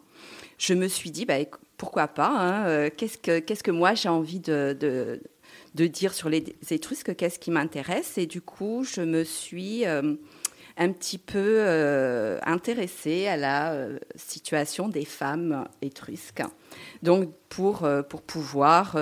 je 0.58 0.74
me 0.74 0.88
suis 0.88 1.12
dit, 1.12 1.26
bah, 1.26 1.36
pourquoi 1.78 2.08
pas 2.08 2.30
hein, 2.30 2.68
euh, 2.68 2.90
qu'est-ce, 2.96 3.18
que, 3.18 3.72
moi 3.72 3.94
j'ai 3.94 4.10
envie 4.10 4.40
de, 4.40 4.76
de, 4.80 5.88
dire 5.88 6.14
sur 6.14 6.30
les 6.30 6.44
Étrusques 6.72 7.16
Qu'est-ce 7.16 7.40
qui 7.40 7.52
m'intéresse. 7.52 8.18
Et 8.18 8.26
du 8.26 8.42
coup, 8.42 8.84
je 8.84 9.02
me 9.02 9.24
suis 9.24 9.86
euh, 9.86 10.16
un 10.78 10.92
petit 10.92 11.18
peu 11.18 11.58
euh, 11.60 12.40
intéressée 12.44 13.28
à 13.28 13.38
la 13.38 13.88
situation 14.16 14.90
des 14.90 15.06
femmes 15.06 15.68
étrusques. 15.82 16.44
Donc, 17.02 17.30
pour, 17.50 17.88
pour 18.10 18.22
pouvoir 18.22 18.98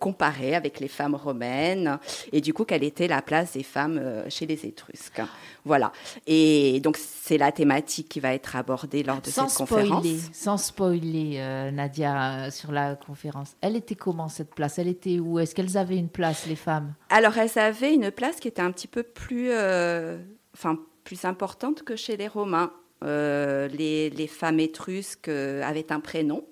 comparer 0.00 0.54
avec 0.54 0.80
les 0.80 0.88
femmes 0.88 1.14
romaines 1.14 1.98
et 2.32 2.40
du 2.40 2.52
coup, 2.52 2.64
quelle 2.64 2.82
était 2.82 3.06
la 3.06 3.22
place 3.22 3.52
des 3.52 3.62
femmes 3.62 4.24
chez 4.28 4.44
les 4.46 4.66
Étrusques. 4.66 5.22
Voilà. 5.64 5.92
Et 6.26 6.80
donc, 6.80 6.96
c'est 6.96 7.38
la 7.38 7.52
thématique 7.52 8.08
qui 8.08 8.20
va 8.20 8.32
être 8.34 8.56
abordée 8.56 9.02
lors 9.02 9.20
de 9.20 9.26
cette 9.26 9.52
conférence. 9.54 10.06
Sans 10.32 10.56
spoiler, 10.56 11.36
euh, 11.38 11.70
Nadia, 11.70 12.46
euh, 12.46 12.50
sur 12.50 12.72
la 12.72 12.94
conférence. 12.94 13.56
Elle 13.60 13.76
était 13.76 13.96
comment 13.96 14.28
cette 14.28 14.54
place? 14.54 14.78
Elle 14.78 14.88
était 14.88 15.18
où? 15.18 15.38
Est-ce 15.38 15.54
qu'elles 15.54 15.76
avaient 15.76 15.96
une 15.96 16.08
place, 16.08 16.46
les 16.46 16.56
femmes? 16.56 16.94
Alors, 17.10 17.36
elles 17.36 17.58
avaient 17.58 17.94
une 17.94 18.10
place 18.10 18.36
qui 18.36 18.48
était 18.48 18.62
un 18.62 18.70
petit 18.70 18.86
peu 18.86 19.02
plus, 19.02 19.50
euh, 19.50 20.18
enfin, 20.54 20.78
plus 21.06 21.24
importante 21.24 21.82
que 21.82 21.96
chez 21.96 22.16
les 22.18 22.28
Romains. 22.28 22.72
les, 23.02 24.10
les, 24.10 24.26
femmes 24.26 24.60
étrusques 24.60 25.28
avaient 25.28 25.92
un 25.92 26.00
prénom 26.00 26.44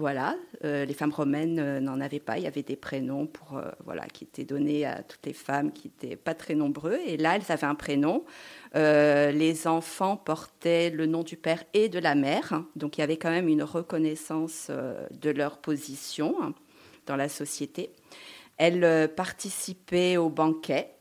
voilà, 0.00 0.34
euh, 0.64 0.86
les 0.86 0.94
femmes 0.94 1.12
romaines 1.12 1.58
euh, 1.58 1.78
n'en 1.78 2.00
avaient 2.00 2.20
pas. 2.20 2.38
Il 2.38 2.44
y 2.44 2.46
avait 2.46 2.62
des 2.62 2.74
prénoms 2.74 3.26
pour, 3.26 3.58
euh, 3.58 3.70
voilà, 3.84 4.06
qui 4.06 4.24
étaient 4.24 4.46
donnés 4.46 4.86
à 4.86 5.02
toutes 5.02 5.26
les 5.26 5.34
femmes 5.34 5.72
qui 5.72 5.88
n'étaient 5.88 6.16
pas 6.16 6.32
très 6.32 6.54
nombreux. 6.54 6.98
Et 7.06 7.18
là, 7.18 7.36
elles 7.36 7.52
avaient 7.52 7.66
un 7.66 7.74
prénom. 7.74 8.24
les 8.74 9.66
enfants 9.66 10.16
portaient 10.16 10.88
le 10.88 11.04
nom 11.04 11.22
du 11.22 11.36
père 11.36 11.62
et 11.74 11.90
de 11.90 11.98
la 11.98 12.14
mère. 12.14 12.62
Donc 12.76 12.96
il 12.96 13.02
y 13.02 13.04
avait 13.04 13.18
quand 13.18 13.30
même 13.30 13.48
une 13.48 13.62
reconnaissance 13.62 14.70
de 14.70 15.30
leur 15.30 15.58
position 15.58 16.34
hein, 16.40 16.54
dans 17.04 17.16
la 17.16 17.28
société. 17.28 17.90
Elles 18.56 19.12
participaient 19.14 20.16
aux 20.16 20.30
banquets. 20.30 20.94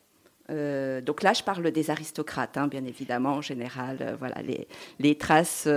Donc 0.49 1.23
là, 1.23 1.33
je 1.33 1.43
parle 1.43 1.71
des 1.71 1.89
aristocrates, 1.89 2.57
hein, 2.57 2.67
bien 2.67 2.83
évidemment, 2.85 3.33
en 3.33 3.41
général. 3.41 4.15
voilà, 4.19 4.41
les, 4.41 4.67
les 4.99 5.15
traces 5.15 5.67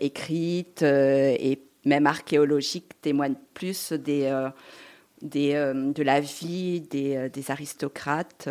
écrites 0.00 0.82
et 0.82 1.60
même 1.86 2.06
archéologique, 2.06 3.00
témoignent 3.00 3.36
plus 3.54 3.92
des, 3.92 4.24
euh, 4.24 4.50
des, 5.22 5.54
euh, 5.54 5.92
de 5.92 6.02
la 6.02 6.20
vie 6.20 6.82
des, 6.82 7.16
euh, 7.16 7.28
des 7.30 7.50
aristocrates. 7.50 8.48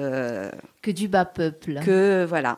que 0.81 0.91
du 0.91 1.07
bas 1.07 1.25
peuple. 1.25 1.81
Que, 1.85 2.25
voilà. 2.27 2.57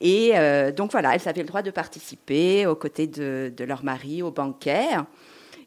Et 0.00 0.32
donc 0.76 0.90
voilà, 0.90 1.14
elles 1.14 1.28
avaient 1.28 1.42
le 1.42 1.48
droit 1.48 1.62
de 1.62 1.70
participer 1.70 2.66
aux 2.66 2.76
côtés 2.76 3.06
de, 3.06 3.52
de 3.54 3.64
leur 3.64 3.84
mari 3.84 4.22
au 4.22 4.30
banquet. 4.30 4.88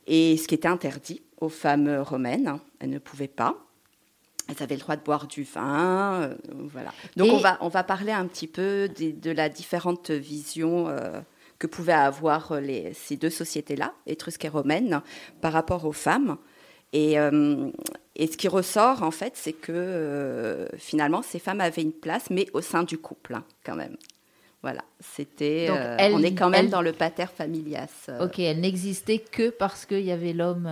Et 0.07 0.37
ce 0.37 0.47
qui 0.47 0.55
était 0.55 0.67
interdit 0.67 1.21
aux 1.39 1.49
femmes 1.49 1.99
romaines, 1.99 2.59
elles 2.79 2.89
ne 2.89 2.99
pouvaient 2.99 3.27
pas. 3.27 3.66
Elles 4.49 4.63
avaient 4.63 4.75
le 4.75 4.81
droit 4.81 4.95
de 4.95 5.03
boire 5.03 5.27
du 5.27 5.43
vin, 5.43 6.29
voilà. 6.71 6.93
Donc 7.17 7.31
on 7.33 7.37
va 7.37 7.57
on 7.61 7.67
va 7.67 7.83
parler 7.83 8.13
un 8.13 8.25
petit 8.27 8.47
peu 8.47 8.87
de, 8.87 9.11
de 9.11 9.31
la 9.31 9.49
différente 9.49 10.09
vision 10.11 10.87
que 11.59 11.67
pouvaient 11.67 11.93
avoir 11.93 12.51
euh, 12.51 12.59
les, 12.59 12.93
ces 12.93 13.17
deux 13.17 13.29
sociétés-là, 13.29 13.93
étrusques 14.05 14.45
et 14.45 14.49
romaines, 14.49 15.01
par 15.41 15.53
rapport 15.53 15.85
aux 15.85 15.91
femmes. 15.91 16.37
Et, 16.93 17.19
euh, 17.19 17.69
et, 18.15 18.27
ce 18.27 18.37
qui 18.37 18.47
ressort, 18.47 19.03
en 19.03 19.11
fait, 19.11 19.33
c'est 19.35 19.53
que 19.53 19.71
euh, 19.73 20.67
finalement, 20.77 21.21
ces 21.21 21.39
femmes 21.39 21.61
avaient 21.61 21.81
une 21.81 21.93
place, 21.93 22.29
mais 22.29 22.47
au 22.53 22.61
sein 22.61 22.83
du 22.83 22.97
couple, 22.97 23.35
hein, 23.35 23.43
quand 23.65 23.75
même. 23.75 23.97
Voilà, 24.63 24.81
c'était. 24.99 25.69
on 25.99 26.23
est 26.23 26.33
quand 26.33 26.49
même 26.49 26.69
dans 26.69 26.81
le 26.81 26.91
pater 26.91 27.27
familias. 27.27 28.09
Ok, 28.19 28.39
elle 28.39 28.59
n'existait 28.59 29.19
que 29.19 29.49
parce 29.49 29.85
qu'il 29.85 30.01
y 30.01 30.11
avait 30.11 30.33
l'homme. 30.33 30.67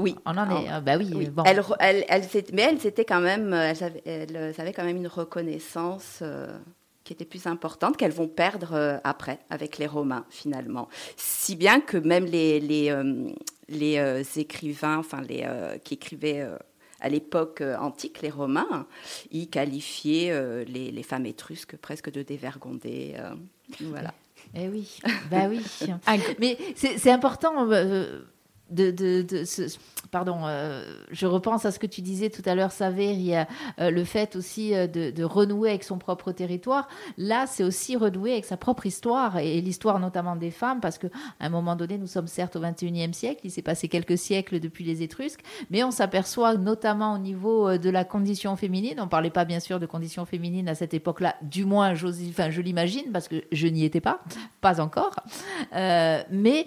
Oui. 0.00 0.16
On 0.24 0.36
en 0.36 0.50
est. 0.50 0.68
Ah, 0.68 0.80
bah 0.80 0.96
oui. 0.98 1.28
Bon. 1.30 1.44
Elle, 1.44 1.62
elle, 1.78 2.24
mais 2.52 2.62
elles 2.62 2.86
étaient 2.86 3.04
quand 3.04 3.20
même. 3.20 3.52
Elles 3.52 3.84
avaient, 3.84 4.02
elles 4.04 4.54
avaient 4.58 4.72
quand 4.72 4.84
même 4.84 4.96
une 4.96 5.08
reconnaissance 5.08 6.22
qui 7.10 7.14
étaient 7.14 7.24
plus 7.24 7.48
importantes 7.48 7.96
qu'elles 7.96 8.12
vont 8.12 8.28
perdre 8.28 8.74
euh, 8.74 8.98
après 9.02 9.40
avec 9.50 9.78
les 9.78 9.88
Romains 9.88 10.24
finalement. 10.30 10.88
Si 11.16 11.56
bien 11.56 11.80
que 11.80 11.96
même 11.96 12.24
les, 12.24 12.60
les, 12.60 12.90
euh, 12.90 13.30
les 13.68 13.98
euh, 13.98 14.22
écrivains, 14.36 14.98
enfin 14.98 15.20
les 15.22 15.44
qui 15.82 15.94
écrivaient 15.94 16.46
à 17.00 17.08
l'époque 17.08 17.62
antique, 17.80 18.22
les 18.22 18.30
Romains, 18.30 18.86
ils 19.32 19.48
qualifiaient 19.48 20.64
les, 20.66 20.92
les, 20.92 21.02
femmes 21.02 21.26
étrusques 21.26 21.76
presque 21.78 22.12
de 22.12 22.22
dévergondées. 22.22 23.16
voilà. 23.80 24.14
Eh 24.54 24.68
oui, 24.68 25.00
bah 25.32 25.48
oui. 25.48 25.64
Mais 26.38 26.58
c'est 26.76 27.10
important 27.10 27.66
pardon, 30.10 30.40
euh, 30.44 30.84
je 31.10 31.26
repense 31.26 31.64
à 31.64 31.70
ce 31.70 31.78
que 31.78 31.86
tu 31.86 32.02
disais 32.02 32.30
tout 32.30 32.42
à 32.44 32.54
l'heure, 32.54 32.72
Saver, 32.72 33.12
il 33.12 33.22
y 33.22 33.34
a 33.34 33.46
euh, 33.80 33.90
le 33.90 34.04
fait 34.04 34.36
aussi 34.36 34.74
euh, 34.74 34.86
de, 34.86 35.24
renouer 35.24 35.70
avec 35.70 35.84
son 35.84 35.98
propre 35.98 36.32
territoire. 36.32 36.88
Là, 37.16 37.46
c'est 37.46 37.62
aussi 37.62 37.96
renouer 37.96 38.32
avec 38.32 38.44
sa 38.44 38.56
propre 38.56 38.86
histoire 38.86 39.38
et, 39.38 39.60
l'histoire 39.60 40.00
notamment 40.00 40.36
des 40.36 40.50
femmes, 40.50 40.80
parce 40.80 40.98
qu'à 40.98 41.08
un 41.40 41.48
moment 41.48 41.76
donné, 41.76 41.98
nous 41.98 42.06
sommes 42.06 42.26
certes 42.26 42.56
au 42.56 42.60
21e 42.60 43.12
siècle, 43.12 43.40
il 43.44 43.50
s'est 43.50 43.62
passé 43.62 43.88
quelques 43.88 44.18
siècles 44.18 44.60
depuis 44.60 44.84
les 44.84 45.02
Étrusques, 45.02 45.42
mais 45.70 45.84
on 45.84 45.90
s'aperçoit 45.90 46.56
notamment 46.56 47.14
au 47.14 47.18
niveau 47.18 47.76
de 47.78 47.90
la 47.90 48.04
condition 48.04 48.56
féminine, 48.56 48.94
on 48.98 49.04
ne 49.04 49.08
parlait 49.08 49.30
pas 49.30 49.44
bien 49.44 49.60
sûr 49.60 49.78
de 49.78 49.86
condition 49.86 50.24
féminine 50.24 50.68
à 50.68 50.74
cette 50.74 50.94
époque-là, 50.94 51.36
du 51.42 51.64
moins, 51.64 51.92
enfin, 51.92 52.50
je 52.50 52.60
l'imagine, 52.60 53.12
parce 53.12 53.28
que 53.28 53.42
je 53.52 53.66
n'y 53.66 53.84
étais 53.84 54.00
pas, 54.00 54.20
pas 54.60 54.80
encore, 54.80 55.16
mais 55.72 56.66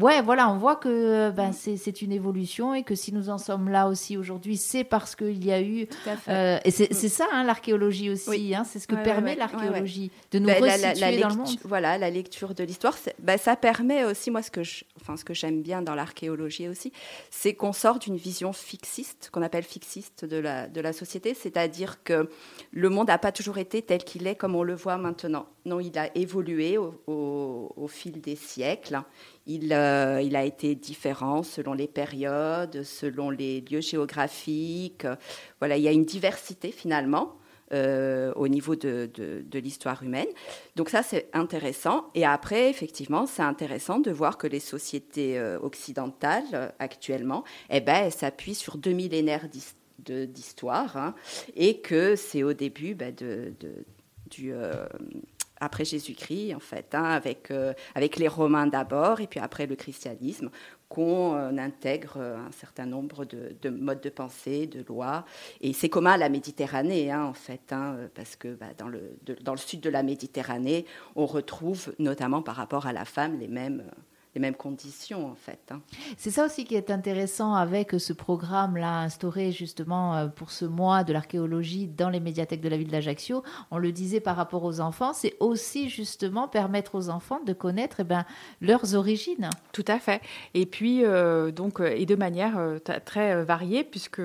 Ouais, 0.00 0.22
voilà, 0.22 0.50
on 0.50 0.58
voit 0.58 0.74
que 0.74 1.30
ben, 1.30 1.52
c'est 1.52 2.02
une 2.02 2.10
évolution 2.10 2.74
et 2.74 2.82
que 2.82 2.96
si 2.96 3.12
nous 3.12 3.30
en 3.30 3.38
sommes 3.38 3.68
là 3.68 3.86
aussi 3.86 4.16
aujourd'hui, 4.16 4.56
c'est 4.56 4.82
parce 4.82 5.14
qu'il 5.14 5.44
y 5.44 5.52
a 5.52 5.62
eu. 5.62 5.86
Euh, 6.28 6.58
et 6.64 6.72
c'est 6.72 6.92
ça, 7.08 7.26
hein, 7.32 7.44
l'archéologie 7.44 8.10
aussi, 8.10 8.56
hein, 8.56 8.64
c'est 8.64 8.80
ce 8.80 8.88
que 8.88 8.96
permet 8.96 9.36
l'archéologie, 9.36 10.10
de 10.32 10.40
nous 10.40 10.46
ben, 10.46 10.60
resituer 10.60 11.20
dans 11.20 11.28
le 11.28 11.36
monde. 11.36 11.58
Voilà, 11.62 11.96
la 11.96 12.10
lecture 12.10 12.54
de 12.54 12.64
l'histoire, 12.64 12.96
ben, 13.20 13.38
ça 13.38 13.54
permet 13.54 14.04
aussi, 14.04 14.32
moi, 14.32 14.42
ce 14.42 14.50
que 14.50 14.62
enfin, 15.00 15.16
ce 15.16 15.24
que 15.24 15.32
j'aime 15.32 15.62
bien 15.62 15.80
dans 15.80 15.94
l'archéologie 15.94 16.66
aussi, 16.66 16.92
c'est 17.30 17.54
qu'on 17.54 17.72
sort 17.72 18.00
d'une 18.00 18.16
vision 18.16 18.52
fixiste, 18.52 19.30
qu'on 19.32 19.42
appelle 19.42 19.62
fixiste 19.62 20.24
de 20.24 20.38
la, 20.38 20.66
de 20.66 20.80
la 20.80 20.92
société, 20.92 21.34
c'est-à-dire 21.34 22.02
que 22.02 22.28
le 22.72 22.88
monde 22.88 23.06
n'a 23.06 23.18
pas 23.18 23.30
toujours 23.30 23.58
été 23.58 23.80
tel 23.80 24.02
qu'il 24.02 24.26
est 24.26 24.34
comme 24.34 24.56
on 24.56 24.64
le 24.64 24.74
voit 24.74 24.96
maintenant. 24.96 25.46
Non, 25.66 25.80
il 25.80 25.98
a 25.98 26.14
évolué 26.16 26.76
au, 26.78 27.86
fil 27.88 28.20
des 28.20 28.36
siècles. 28.36 29.00
Il, 29.46 29.72
euh, 29.72 30.20
il, 30.22 30.36
a 30.36 30.44
été 30.44 30.74
différent 30.74 31.42
selon 31.42 31.72
les 31.72 31.88
périodes, 31.88 32.82
selon 32.82 33.30
les 33.30 33.62
lieux 33.62 33.80
géographiques. 33.80 35.06
Voilà, 35.60 35.76
il 35.76 35.82
y 35.82 35.88
a 35.88 35.92
une 35.92 36.04
diversité 36.04 36.70
finalement 36.70 37.36
euh, 37.72 38.32
au 38.36 38.46
niveau 38.46 38.76
de, 38.76 39.10
de, 39.14 39.58
l'histoire 39.58 40.02
humaine. 40.02 40.28
Donc 40.76 40.90
ça, 40.90 41.02
c'est 41.02 41.30
intéressant. 41.32 42.10
Et 42.14 42.26
après, 42.26 42.68
effectivement, 42.68 43.26
c'est 43.26 43.42
intéressant 43.42 44.00
de 44.00 44.10
voir 44.10 44.36
que 44.36 44.46
les 44.46 44.60
sociétés 44.60 45.38
euh, 45.38 45.58
occidentales 45.60 46.74
actuellement, 46.78 47.42
eh 47.70 47.80
ben, 47.80 48.04
elles 48.04 48.12
s'appuient 48.12 48.54
sur 48.54 48.76
deux 48.76 48.92
millénaires 48.92 49.48
d'histoire 49.98 50.96
hein, 50.98 51.14
et 51.56 51.80
que 51.80 52.16
c'est 52.16 52.42
au 52.42 52.52
début 52.52 52.94
ben, 52.94 53.14
de, 53.14 53.54
du 54.28 54.52
après 55.64 55.84
Jésus-Christ, 55.84 56.54
en 56.54 56.60
fait, 56.60 56.94
hein, 56.94 57.04
avec, 57.04 57.50
euh, 57.50 57.72
avec 57.94 58.16
les 58.16 58.28
Romains 58.28 58.66
d'abord, 58.66 59.20
et 59.20 59.26
puis 59.26 59.40
après 59.40 59.66
le 59.66 59.76
christianisme, 59.76 60.50
qu'on 60.88 61.34
euh, 61.34 61.56
intègre 61.58 62.18
euh, 62.18 62.36
un 62.36 62.52
certain 62.52 62.86
nombre 62.86 63.24
de, 63.24 63.70
modes 63.70 64.00
de 64.00 64.10
pensée, 64.10 64.66
de 64.66 64.84
lois. 64.86 65.24
Et 65.60 65.72
c'est 65.72 65.88
commun 65.88 66.12
à 66.12 66.16
la 66.16 66.28
Méditerranée, 66.28 67.10
hein, 67.10 67.24
en 67.24 67.32
fait, 67.32 67.72
hein, 67.72 67.96
parce 68.14 68.36
que 68.36 68.54
bah, 68.54 68.66
dans, 68.78 68.88
le, 68.88 69.16
dans 69.42 69.52
le 69.52 69.58
sud 69.58 69.80
de 69.80 69.90
la 69.90 70.02
Méditerranée, 70.02 70.86
on 71.16 71.26
retrouve, 71.26 71.94
notamment 71.98 72.42
par 72.42 72.56
rapport 72.56 72.86
à 72.86 72.92
la 72.92 73.04
femme, 73.04 73.38
les 73.38 73.48
mêmes 73.48 73.84
les 74.34 74.40
mêmes 74.40 74.54
conditions 74.54 75.26
en 75.26 75.34
fait. 75.34 75.60
Hein. 75.70 75.80
C'est 76.16 76.30
ça 76.30 76.44
aussi 76.44 76.64
qui 76.64 76.74
est 76.74 76.90
intéressant 76.90 77.54
avec 77.54 77.92
ce 77.98 78.12
programme-là 78.12 79.00
instauré 79.00 79.52
justement 79.52 80.16
euh, 80.16 80.26
pour 80.26 80.50
ce 80.50 80.64
mois 80.64 81.04
de 81.04 81.12
l'archéologie 81.12 81.86
dans 81.86 82.10
les 82.10 82.20
médiathèques 82.20 82.60
de 82.60 82.68
la 82.68 82.76
ville 82.76 82.90
d'Ajaccio. 82.90 83.44
On 83.70 83.78
le 83.78 83.92
disait 83.92 84.20
par 84.20 84.36
rapport 84.36 84.64
aux 84.64 84.80
enfants, 84.80 85.12
c'est 85.12 85.36
aussi 85.38 85.88
justement 85.88 86.48
permettre 86.48 86.96
aux 86.96 87.10
enfants 87.10 87.40
de 87.44 87.52
connaître 87.52 87.96
eh 88.00 88.04
ben, 88.04 88.24
leurs 88.60 88.94
origines. 88.94 89.50
Tout 89.72 89.84
à 89.86 89.98
fait. 89.98 90.20
Et 90.54 90.66
puis 90.66 91.04
euh, 91.04 91.52
donc 91.52 91.80
euh, 91.80 91.94
et 91.94 92.06
de 92.06 92.16
manière 92.16 92.58
très 93.04 93.44
variée 93.44 93.84
puisque 93.84 94.20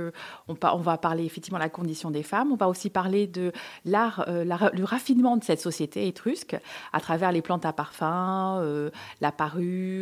on, 0.47 0.55
on, 0.61 0.77
va 0.77 0.97
parler 0.97 1.25
effectivement 1.25 1.59
de 1.59 1.63
la 1.63 1.69
condition 1.69 2.09
des 2.09 2.23
femmes, 2.23 2.51
on 2.51 2.55
va 2.55 2.67
aussi 2.67 2.89
parler 2.89 3.27
de 3.27 3.51
l'art, 3.85 4.25
le 4.27 4.83
raffinement 4.83 5.37
de 5.37 5.43
cette 5.43 5.61
société 5.61 6.07
étrusque 6.07 6.57
à 6.93 6.99
travers 6.99 7.31
les 7.31 7.41
plantes 7.41 7.65
à 7.65 7.73
parfum, 7.73 8.89
la 9.21 9.31
parure 9.31 9.99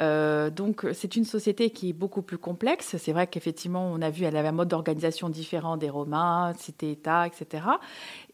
euh, 0.00 0.50
donc 0.50 0.86
c'est 0.92 1.16
une 1.16 1.24
société 1.24 1.70
qui 1.70 1.90
est 1.90 1.92
beaucoup 1.92 2.22
plus 2.22 2.38
complexe. 2.38 2.96
C'est 2.96 3.12
vrai 3.12 3.26
qu'effectivement, 3.26 3.90
on 3.92 4.00
a 4.02 4.10
vu, 4.10 4.24
elle 4.24 4.36
avait 4.36 4.48
un 4.48 4.52
mode 4.52 4.68
d'organisation 4.68 5.28
différent 5.28 5.76
des 5.76 5.90
Romains, 5.90 6.52
cité-État, 6.58 7.26
etc. 7.26 7.64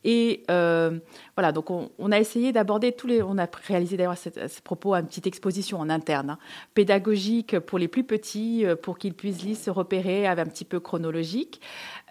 Et 0.05 0.45
euh, 0.51 0.99
voilà, 1.37 1.53
donc 1.53 1.71
on, 1.71 2.13
a 2.13 2.19
essayé 2.19 2.53
d'aborder 2.53 2.93
tous 2.93 3.07
les. 3.07 3.23
On 3.23 3.39
a 3.39 3.49
réalisé 3.67 3.97
d'ailleurs 3.97 4.17
ce 4.17 4.61
propos 4.63 4.95
une 4.95 5.07
petite 5.07 5.27
exposition 5.27 5.79
en 5.79 5.91
interne, 5.91 6.31
hein, 6.31 6.39
pédagogique 6.75 7.59
pour 7.59 7.79
les 7.79 7.89
plus 7.89 8.05
petits, 8.05 8.65
euh, 8.65 8.77
pour 8.77 8.99
qu'ils 8.99 9.15
puissent 9.15 9.43
lire, 9.43 9.57
se 9.57 9.71
repérer, 9.71 10.27
avec 10.27 10.47
un 10.47 10.51
petit 10.51 10.65
peu 10.65 10.81
chronologique. 10.81 11.61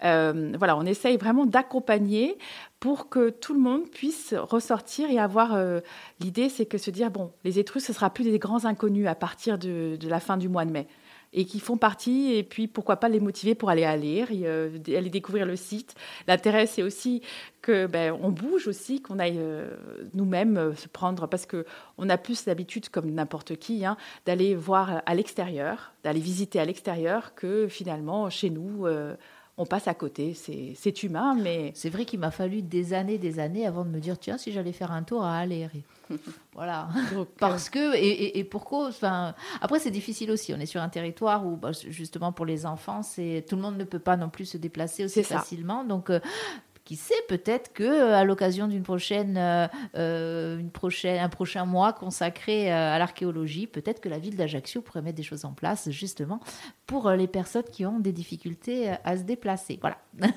voilà, 0.02 0.76
on 0.76 0.84
essaye 0.84 1.16
vraiment 1.16 1.46
d'accompagner 1.46 2.36
pour 2.80 3.08
que 3.08 3.30
tout 3.30 3.54
le 3.54 3.60
monde 3.60 3.88
puisse 3.88 4.34
ressortir 4.34 5.10
et 5.10 5.18
avoir 5.18 5.54
euh, 5.54 5.80
l'idée, 6.20 6.48
c'est 6.48 6.66
que 6.66 6.78
se 6.78 6.90
dire 6.90 7.10
bon, 7.10 7.32
les 7.44 7.58
Étrusques, 7.58 7.86
ce 7.86 7.92
sera 7.92 8.10
plus 8.10 8.24
des 8.24 8.38
grands 8.38 8.64
inconnus 8.64 9.06
à 9.06 9.14
partir 9.14 9.58
de, 9.58 9.98
la 10.02 10.20
fin 10.20 10.36
du 10.36 10.48
mois 10.48 10.64
de 10.64 10.70
mai 10.70 10.86
et 11.32 11.44
qui 11.44 11.58
font 11.58 11.76
partie, 11.76 12.32
et 12.32 12.42
puis 12.42 12.66
pourquoi 12.66 12.96
pas 12.96 13.08
les 13.08 13.20
motiver 13.20 13.54
pour 13.54 13.68
aller 13.68 13.84
à 13.84 13.96
lire, 13.96 14.30
et, 14.30 14.42
euh, 14.44 14.78
aller 14.86 15.10
découvrir 15.10 15.44
le 15.44 15.56
site. 15.56 15.94
L'intérêt, 16.28 16.66
c'est 16.66 16.82
aussi 16.82 17.20
que 17.60 17.86
ben, 17.86 18.16
on 18.22 18.30
bouge 18.30 18.68
aussi, 18.68 19.02
qu'on 19.02 19.18
aille 19.18 19.38
euh, 19.38 19.76
nous-mêmes 20.14 20.74
se 20.76 20.88
prendre, 20.88 21.26
parce 21.26 21.44
que 21.44 21.66
on 21.98 22.08
a 22.08 22.16
plus 22.16 22.46
l'habitude, 22.46 22.88
comme 22.88 23.10
n'importe 23.10 23.56
qui, 23.56 23.84
hein, 23.84 23.98
d'aller 24.24 24.54
voir 24.54 25.02
à 25.04 25.14
l'extérieur, 25.14 25.92
d'aller 26.04 26.20
visiter 26.20 26.58
à 26.58 26.64
l'extérieur, 26.64 27.34
que 27.34 27.66
finalement 27.68 28.30
chez 28.30 28.48
nous 28.48 28.86
on 29.58 29.64
passe 29.64 29.88
à 29.88 29.94
côté. 29.94 30.34
C'est 30.34 31.02
humain, 31.02 31.34
mais... 31.34 31.72
C'est 31.74 31.88
vrai 31.88 32.04
qu'il 32.04 32.20
m'a 32.20 32.30
fallu 32.30 32.60
des 32.60 32.92
années, 32.92 33.16
des 33.16 33.38
années 33.38 33.66
avant 33.66 33.84
de 33.84 33.90
me 33.90 34.00
dire, 34.00 34.18
tiens, 34.18 34.36
si 34.36 34.52
j'allais 34.52 34.72
faire 34.72 34.92
un 34.92 35.02
tour 35.02 35.24
à 35.24 35.38
Aller. 35.38 35.68
voilà. 36.54 36.88
Parce 37.38 37.70
que, 37.70 37.96
et, 37.96 38.44
pourquoi 38.44 38.88
enfin, 38.88 39.34
Après, 39.62 39.78
c'est 39.78 39.90
difficile 39.90 40.30
aussi. 40.30 40.52
On 40.52 40.60
est 40.60 40.66
sur 40.66 40.82
un 40.82 40.90
territoire 40.90 41.46
où, 41.46 41.56
bah, 41.56 41.70
justement, 41.72 42.32
pour 42.32 42.44
les 42.44 42.66
enfants, 42.66 43.00
tout 43.00 43.56
le 43.56 43.62
monde 43.62 43.78
ne 43.78 43.84
peut 43.84 43.98
pas 43.98 44.16
non 44.16 44.28
plus 44.28 44.44
se 44.44 44.58
déplacer 44.58 45.06
aussi 45.06 45.24
facilement. 45.24 45.84
Donc, 45.84 46.10
euh, 46.10 46.20
qui 46.86 46.94
sait 46.94 47.14
peut-être 47.28 47.72
que 47.72 47.82
euh, 47.82 48.16
à 48.16 48.24
l'occasion 48.24 48.68
d'une 48.68 48.84
prochaine, 48.84 49.36
euh, 49.36 49.66
euh, 49.96 50.62
prochaine, 50.72 51.28
prochain 51.28 51.66
mois 51.66 51.92
consacré 51.92 52.70
à 52.70 52.96
l'archéologie, 52.98 53.66
peut-être 53.66 54.00
que 54.00 54.08
la 54.08 54.20
ville 54.20 54.36
d'Ajaccio 54.36 54.80
pourrait 54.80 55.02
mettre 55.02 55.16
des 55.16 55.24
choses 55.24 55.44
en 55.44 55.52
place 55.52 55.90
justement 55.90 56.38
pour 56.86 57.10
les 57.10 57.26
personnes 57.26 57.64
qui 57.64 57.84
ont 57.84 57.98
des 57.98 58.12
difficultés 58.12 58.94
à 59.04 59.16
se 59.16 59.24
déplacer. 59.24 59.78
Voilà. 59.80 59.98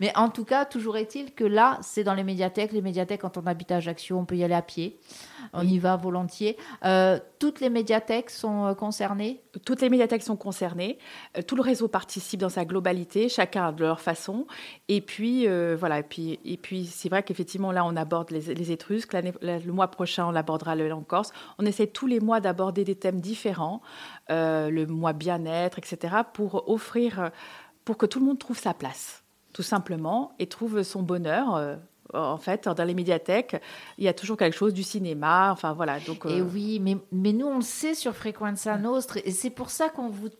Mais 0.00 0.16
en 0.16 0.28
tout 0.28 0.44
cas, 0.44 0.64
toujours 0.64 0.96
est-il 0.96 1.34
que 1.34 1.44
là, 1.44 1.78
c'est 1.82 2.04
dans 2.04 2.14
les 2.14 2.22
médiathèques. 2.22 2.70
Les 2.70 2.82
médiathèques, 2.82 3.22
quand 3.22 3.36
on 3.36 3.46
habite 3.46 3.72
à 3.72 3.76
Ajaccio, 3.76 4.16
on 4.16 4.24
peut 4.24 4.36
y 4.36 4.44
aller 4.44 4.54
à 4.54 4.62
pied. 4.62 5.00
On 5.52 5.66
y 5.66 5.78
va 5.78 5.96
volontiers. 5.96 6.56
Euh, 6.84 7.18
toutes 7.38 7.60
les 7.60 7.70
médiathèques 7.70 8.30
sont 8.30 8.66
euh, 8.66 8.74
concernées? 8.74 9.42
Toutes 9.64 9.80
les 9.80 9.88
médiathèques 9.88 10.22
sont 10.22 10.36
concernées. 10.36 10.98
Euh, 11.36 11.42
tout 11.42 11.56
le 11.56 11.62
réseau 11.62 11.88
participe 11.88 12.40
dans 12.40 12.48
sa 12.48 12.64
globalité, 12.64 13.28
chacun 13.28 13.72
de 13.72 13.84
leur 13.84 14.00
façon. 14.00 14.46
Et 14.88 15.00
puis, 15.00 15.46
voilà. 15.76 16.00
Et 16.00 16.02
puis, 16.02 16.38
et 16.44 16.56
puis 16.56 16.86
c'est 16.86 17.08
vrai 17.08 17.22
qu'effectivement, 17.22 17.72
là, 17.72 17.84
on 17.84 17.96
aborde 17.96 18.30
les, 18.30 18.72
Étrusques. 18.72 19.12
le 19.12 19.72
mois 19.72 19.88
prochain, 19.88 20.26
on 20.26 20.34
abordera 20.34 20.74
le 20.74 20.92
en 20.92 21.02
Corse. 21.02 21.32
On 21.58 21.66
essaie 21.66 21.86
tous 21.86 22.06
les 22.06 22.20
mois 22.20 22.40
d'aborder 22.40 22.84
des 22.84 22.94
thèmes 22.94 23.20
différents, 23.20 23.80
le 24.28 24.84
mois 24.84 25.12
bien-être, 25.12 25.78
etc., 25.78 26.16
pour 26.32 26.68
offrir, 26.68 27.30
pour 27.84 27.96
que 27.96 28.06
tout 28.06 28.18
le 28.18 28.26
monde 28.26 28.38
trouve 28.38 28.58
sa 28.58 28.74
place 28.74 29.22
tout 29.52 29.62
simplement, 29.62 30.34
et 30.38 30.48
trouve 30.48 30.82
son 30.82 31.02
bonheur 31.02 31.78
en 32.14 32.38
fait, 32.38 32.68
dans 32.68 32.84
les 32.84 32.94
médiathèques, 32.94 33.56
il 33.98 34.04
y 34.04 34.08
a 34.08 34.14
toujours 34.14 34.36
quelque 34.36 34.56
chose 34.56 34.74
du 34.74 34.82
cinéma. 34.82 35.50
Enfin, 35.52 35.72
voilà. 35.72 35.98
Donc, 36.00 36.24
Et 36.26 36.40
oui, 36.40 36.80
mais, 36.80 36.96
mais 37.12 37.32
nous, 37.32 37.46
on 37.46 37.56
le 37.56 37.62
sait 37.62 37.94
sur 37.94 38.14
Frequenza 38.14 38.76
Nostre, 38.78 39.18
et 39.24 39.30
c'est 39.30 39.50
pour 39.50 39.70
ça 39.70 39.88
qu'on 39.88 40.08
vous 40.08 40.30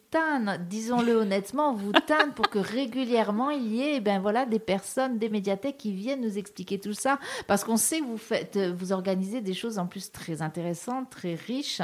disons-le 0.69 1.15
honnêtement, 1.15 1.71
on 1.71 1.75
vous 1.75 1.93
tanne 1.93 2.33
pour 2.35 2.49
que 2.49 2.59
régulièrement 2.59 3.51
il 3.51 3.75
y 3.75 3.83
ait 3.83 4.01
ben 4.01 4.21
voilà, 4.21 4.47
des 4.47 4.59
personnes, 4.59 5.19
des 5.19 5.29
médiathèques 5.29 5.79
qui 5.79 5.93
viennent 5.93 6.21
nous 6.21 6.39
expliquer 6.39 6.79
tout 6.79 6.93
ça, 6.93 7.19
parce 7.47 7.65
qu'on 7.65 7.77
sait 7.77 8.01
que 8.01 8.05
vous, 8.05 8.19
faites, 8.19 8.59
vous 8.59 8.93
organisez 8.93 9.41
des 9.41 9.55
choses 9.55 9.79
en 9.79 9.87
plus 9.87 10.13
très 10.13 10.43
intéressantes, 10.43 11.11
très 11.11 11.35
riches, 11.35 11.83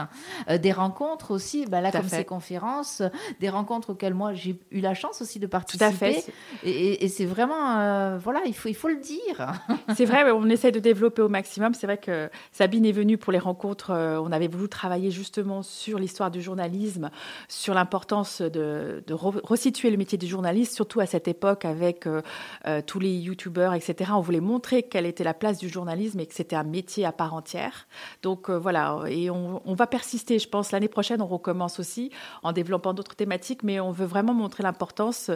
euh, 0.49 0.59
des 0.59 0.73
rencontres 0.73 1.31
aussi, 1.31 1.67
ben 1.67 1.81
là, 1.81 1.91
comme 1.91 2.09
ces 2.09 2.25
conférences, 2.25 3.03
des 3.41 3.49
rencontres 3.49 3.91
auxquelles 3.91 4.15
moi 4.15 4.33
j'ai 4.35 4.59
eu 4.71 4.81
la 4.81 4.95
chance 4.95 5.23
aussi 5.23 5.39
de 5.39 5.47
participer. 5.47 5.85
Tout 5.85 5.91
à 5.91 5.93
fait. 5.93 6.25
Et, 6.65 7.09
c'est 7.09 7.27
vraiment, 7.27 7.79
euh, 7.79 8.19
voilà, 8.19 8.41
il 8.47 8.55
faut, 8.55 8.69
il 8.69 8.75
faut 8.75 8.89
le 8.89 8.97
dire. 8.97 9.53
c'est 9.97 10.05
vrai, 10.05 10.31
on 10.31 10.49
essaie 10.49 10.73
de 10.73 10.81
développer 10.81 11.23
au 11.23 11.29
maximum. 11.29 11.75
C'est 11.75 11.87
vrai 11.87 11.99
que 11.99 12.31
Sabine 12.53 12.87
est 12.87 12.93
venue 12.93 13.19
pour 13.19 13.33
les 13.33 13.39
rencontres. 13.39 13.91
Euh, 13.91 14.21
on 14.21 14.33
avait 14.33 14.49
voulu 14.49 14.69
travailler 14.69 15.11
justement 15.11 15.63
sur 15.63 15.99
l'histoire 15.99 16.31
du 16.31 16.41
journalisme, 16.41 17.11
sur 17.49 17.75
l'importance 17.75 18.22
de, 18.41 19.03
resituer 19.13 19.91
le 19.91 19.97
métier 19.97 20.19
du 20.19 20.27
journaliste, 20.27 20.75
surtout 20.75 21.01
à 21.01 21.07
cette 21.07 21.29
époque 21.29 21.65
avec 21.65 22.07
euh, 22.07 22.23
euh, 22.67 22.81
tous 22.87 23.01
les 23.01 23.13
youtubeurs, 23.13 23.75
etc. 23.75 24.13
On 24.15 24.21
voulait 24.21 24.41
montrer 24.41 24.85
quelle 24.85 25.07
était 25.07 25.25
la 25.25 25.35
place 25.35 25.59
du 25.59 25.69
journalisme 25.69 26.21
et 26.21 26.27
que 26.27 26.35
c'était 26.35 26.57
un 26.57 26.63
métier 26.63 27.05
à 27.05 27.13
part 27.13 27.35
entière. 27.35 27.87
Donc 28.23 28.51
voilà, 28.51 29.01
et 29.09 29.31
on, 29.31 29.75
va 29.75 29.87
persister. 29.87 30.39
Je 30.39 30.49
pense 30.49 30.73
l'année 30.73 30.89
prochaine, 30.89 31.21
on 31.23 31.27
recommence 31.27 31.81
aussi 31.81 32.11
en 32.43 32.53
développant 32.53 32.95
d'autres 32.95 33.17
thématiques, 33.17 33.63
mais 33.63 33.81
on 33.81 33.91
veut 33.91 34.07
vraiment 34.07 34.35
montrer 34.35 34.63
l'importance 34.63 35.31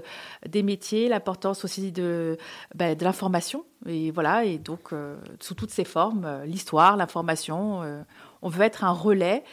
des 0.47 0.63
métiers, 0.63 1.09
l'importance 1.09 1.65
aussi 1.65 1.93
de, 1.93 2.37
ben, 2.75 2.97
de 2.97 3.05
l'information 3.05 3.65
et 3.85 4.11
voilà, 4.11 4.45
et 4.45 4.59
donc 4.59 4.93
euh, 4.93 5.17
sous 5.41 5.55
toutes 5.55 5.71
ses 5.71 5.85
formes, 5.85 6.25
euh, 6.25 6.45
l'histoire, 6.45 6.97
l'information, 6.97 7.83
euh, 7.83 8.03
on 8.43 8.49
veut 8.49 8.65
être 8.65 8.85
un 8.85 8.93
relais 8.93 9.45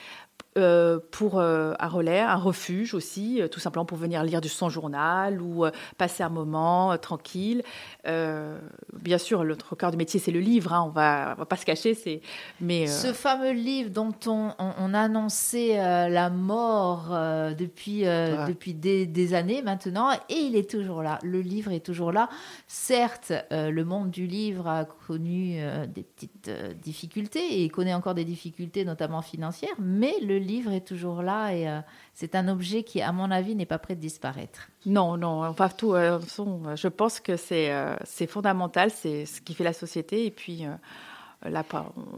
euh, 0.56 1.00
pour 1.10 1.40
euh, 1.40 1.74
un 1.80 1.88
relais, 1.88 2.20
un 2.20 2.36
refuge 2.36 2.94
aussi, 2.94 3.42
euh, 3.42 3.48
tout 3.48 3.60
simplement 3.60 3.86
pour 3.86 3.98
venir 3.98 4.24
lire 4.24 4.40
du 4.40 4.50
son 4.50 4.70
journal 4.70 5.42
ou 5.42 5.66
passer 5.98 6.22
un 6.22 6.30
moment 6.30 6.96
tranquille. 6.98 7.64
bien 8.06 9.18
sûr, 9.18 9.44
notre 9.44 9.76
cœur 9.76 9.92
de 9.92 9.98
métier, 9.98 10.20
c'est 10.20 10.32
le 10.32 10.40
livre, 10.40 10.74
hein, 10.74 10.84
on 10.86 10.90
va, 10.90 11.34
va 11.36 11.46
pas 11.46 11.56
se 11.56 11.66
cacher. 11.66 11.96
C'est, 11.96 12.22
mais, 12.62 12.86
Ce 12.88 13.14
fameux 13.14 13.52
livre 13.52 13.90
dont 13.90 14.14
on, 14.28 14.52
on, 14.60 14.94
a 14.94 15.00
annoncé 15.00 15.76
la 15.76 16.30
mort 16.30 17.10
depuis, 17.58 18.04
depuis 18.04 18.74
des, 18.74 19.06
des, 19.06 19.34
années 19.34 19.62
maintenant, 19.62 20.12
et 20.30 20.36
il 20.36 20.56
est 20.56 20.70
toujours 20.70 21.02
là. 21.02 21.20
Le 21.24 21.42
livre 21.42 21.72
est 21.72 21.86
toujours 21.86 22.12
là. 22.12 22.30
Certes, 22.68 23.34
le 23.52 23.84
monde 23.84 24.12
du 24.12 24.28
livre 24.28 24.68
a 24.68 24.86
connu 24.86 25.60
des 25.88 26.04
petites 26.04 26.52
difficultés 26.82 27.64
et 27.64 27.70
connaît 27.70 27.94
encore 27.94 28.14
des 28.14 28.26
difficultés, 28.26 28.86
notamment 28.86 29.22
financières, 29.22 29.76
mais 29.80 30.14
le 30.22 30.43
livre 30.44 30.72
est 30.72 30.86
toujours 30.86 31.22
là 31.22 31.52
et 31.54 31.68
euh, 31.68 31.80
c'est 32.14 32.36
un 32.36 32.48
objet 32.48 32.84
qui, 32.84 33.02
à 33.02 33.12
mon 33.12 33.32
avis, 33.32 33.56
n'est 33.56 33.66
pas 33.66 33.80
prêt 33.80 33.96
de 33.96 34.00
disparaître. 34.00 34.70
Non, 34.86 35.18
non, 35.18 35.44
enfin, 35.46 35.70
tout, 35.70 35.94
euh, 35.94 36.20
je 36.76 36.88
pense 36.88 37.20
que 37.20 37.38
c'est 37.38 37.72
euh, 37.72 37.96
fondamental, 38.28 38.92
c'est 38.92 39.26
ce 39.26 39.42
qui 39.42 39.54
fait 39.54 39.64
la 39.64 39.74
société. 39.74 40.26
Et 40.26 40.32
puis, 40.32 40.66
là, 41.44 41.64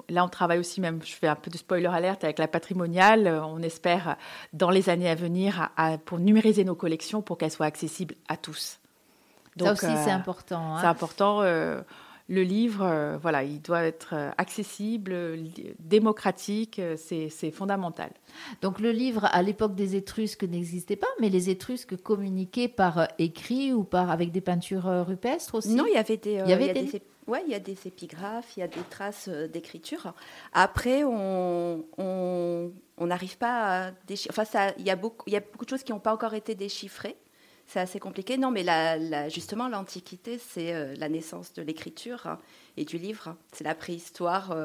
là, 0.09 0.25
on 0.25 0.29
travaille 0.29 0.59
aussi, 0.59 0.81
même, 0.81 1.01
je 1.03 1.13
fais 1.13 1.27
un 1.27 1.35
peu 1.35 1.49
de 1.49 1.57
spoiler 1.57 1.87
alerte 1.87 2.23
avec 2.23 2.39
la 2.39 2.47
patrimoniale. 2.47 3.27
on 3.27 3.61
espère, 3.61 4.17
dans 4.53 4.69
les 4.69 4.89
années 4.89 5.09
à 5.09 5.15
venir, 5.15 5.69
pour 6.05 6.19
numériser 6.19 6.63
nos 6.63 6.75
collections 6.75 7.21
pour 7.21 7.37
qu'elles 7.37 7.51
soient 7.51 7.65
accessibles 7.65 8.15
à 8.27 8.37
tous. 8.37 8.79
Donc, 9.55 9.67
Ça 9.67 9.73
aussi, 9.73 10.03
c'est 10.03 10.11
important. 10.11 10.75
Hein. 10.75 10.81
C'est 10.81 10.87
important 10.87 11.41
le 12.27 12.41
livre, 12.41 12.83
euh, 12.83 13.17
voilà, 13.21 13.43
il 13.43 13.61
doit 13.61 13.83
être 13.83 14.13
euh, 14.13 14.31
accessible, 14.37 15.37
démocratique, 15.79 16.79
euh, 16.79 16.95
c'est 16.97 17.51
fondamental. 17.51 18.09
Donc 18.61 18.79
le 18.79 18.91
livre, 18.91 19.25
à 19.25 19.43
l'époque 19.43 19.75
des 19.75 19.95
Étrusques, 19.95 20.43
n'existait 20.43 20.95
pas, 20.95 21.07
mais 21.19 21.29
les 21.29 21.51
Étrusques 21.51 21.95
communiquaient 21.97 22.67
par 22.67 23.07
écrit 23.19 23.73
ou 23.73 23.83
par 23.83 24.09
avec 24.09 24.31
des 24.31 24.41
peintures 24.41 25.05
rupestres 25.05 25.55
aussi? 25.55 25.75
Non, 25.75 25.85
il 25.87 25.93
y 25.93 25.97
avait 25.97 26.17
des, 26.17 26.41
il 26.45 26.49
y 26.49 26.53
avait 26.53 26.73
des... 26.73 27.01
Ouais, 27.27 27.41
il 27.47 27.51
y 27.51 27.55
a 27.55 27.59
des 27.59 27.75
épigraphes, 27.87 28.55
il 28.55 28.59
y 28.59 28.63
a 28.63 28.67
des 28.67 28.83
traces 28.87 29.29
d'écriture. 29.29 30.13
Après, 30.53 31.03
on 31.03 31.81
n'arrive 32.99 33.37
pas 33.39 33.87
à 33.87 33.91
déchiffrer. 34.05 34.41
Enfin, 34.43 34.73
il 34.77 34.85
y, 34.85 34.91
a 34.91 34.95
beaucoup, 34.95 35.23
il 35.25 35.33
y 35.33 35.35
a 35.35 35.39
beaucoup 35.39 35.65
de 35.65 35.69
choses 35.71 35.81
qui 35.81 35.91
n'ont 35.91 35.99
pas 35.99 36.13
encore 36.13 36.35
été 36.35 36.53
déchiffrées. 36.53 37.17
C'est 37.67 37.79
assez 37.79 37.99
compliqué. 37.99 38.37
Non, 38.37 38.51
mais 38.51 38.63
justement, 39.29 39.67
l'Antiquité, 39.67 40.37
c'est 40.37 40.95
la 40.95 41.09
naissance 41.09 41.53
de 41.53 41.61
l'écriture 41.61 42.27
hein, 42.27 42.39
et 42.77 42.85
du 42.85 42.97
livre. 42.97 43.35
C'est 43.51 43.63
la 43.63 43.75
préhistoire 43.75 44.55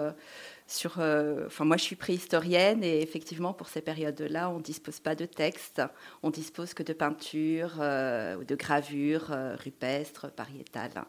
sur. 0.67 0.99
enfin, 1.47 1.65
moi, 1.65 1.77
je 1.77 1.83
suis 1.83 1.97
préhistorienne 1.97 2.85
et 2.85 3.01
effectivement, 3.01 3.53
pour 3.53 3.69
ces 3.69 3.81
périodes-là, 3.81 4.51
on 4.51 4.59
ne 4.59 4.63
dispose 4.63 5.01
pas 5.01 5.15
de 5.15 5.25
texte, 5.25 5.83
on 6.23 6.31
dispose 6.31 6.75
que 6.75 6.83
de 6.83 6.93
peintures 6.93 7.77
de 7.79 8.55
gravures 8.55 9.33
rupestres, 9.65 10.31
pariétales. 10.33 11.05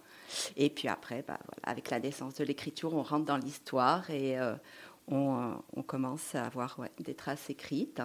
Et 0.55 0.69
puis 0.69 0.87
après, 0.87 1.25
bah, 1.27 1.39
avec 1.63 1.89
la 1.89 1.99
naissance 1.99 2.35
de 2.35 2.45
l'écriture, 2.45 2.93
on 2.93 3.03
rentre 3.03 3.25
dans 3.25 3.37
l'histoire 3.37 4.09
et 4.09 4.37
euh, 5.11 5.53
on, 5.75 5.81
commence 5.83 6.35
à 6.35 6.45
avoir 6.45 6.77
des 7.03 7.13
traces 7.13 7.49
écrites. 7.49 8.01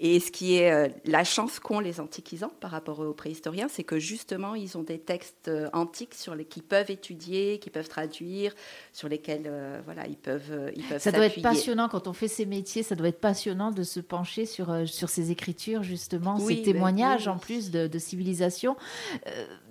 Et 0.00 0.18
ce 0.18 0.32
qui 0.32 0.56
est 0.56 0.72
euh, 0.72 0.88
la 1.04 1.22
chance 1.22 1.60
qu'ont 1.60 1.78
les 1.78 2.00
antiquisants 2.00 2.50
par 2.60 2.72
rapport 2.72 2.98
aux 2.98 3.12
préhistoriens, 3.12 3.68
c'est 3.68 3.84
que 3.84 4.00
justement, 4.00 4.56
ils 4.56 4.76
ont 4.76 4.82
des 4.82 4.98
textes 4.98 5.46
euh, 5.48 5.68
antiques 5.72 6.14
sur 6.14 6.34
les 6.34 6.44
qu'ils 6.44 6.64
peuvent 6.64 6.90
étudier, 6.90 7.60
qu'ils 7.60 7.70
peuvent 7.70 7.88
traduire, 7.88 8.54
sur 8.92 9.08
lesquels 9.08 9.48
voilà, 9.84 10.06
ils 10.08 10.16
peuvent 10.16 10.72
ils 10.74 10.82
peuvent 10.84 11.00
Ça 11.00 11.12
doit 11.12 11.26
être 11.26 11.40
passionnant. 11.40 11.88
Quand 11.88 12.08
on 12.08 12.12
fait 12.12 12.26
ces 12.26 12.46
métiers, 12.46 12.82
ça 12.82 12.96
doit 12.96 13.08
être 13.08 13.20
passionnant 13.20 13.70
de 13.70 13.84
se 13.84 14.00
pencher 14.00 14.46
sur, 14.46 14.88
sur 14.88 15.08
ces 15.08 15.30
écritures, 15.30 15.84
justement, 15.84 16.38
ces 16.38 16.56
ben 16.56 16.64
témoignages 16.64 17.28
en 17.28 17.38
plus 17.38 17.70
de, 17.70 17.98
civilisation, 17.98 18.76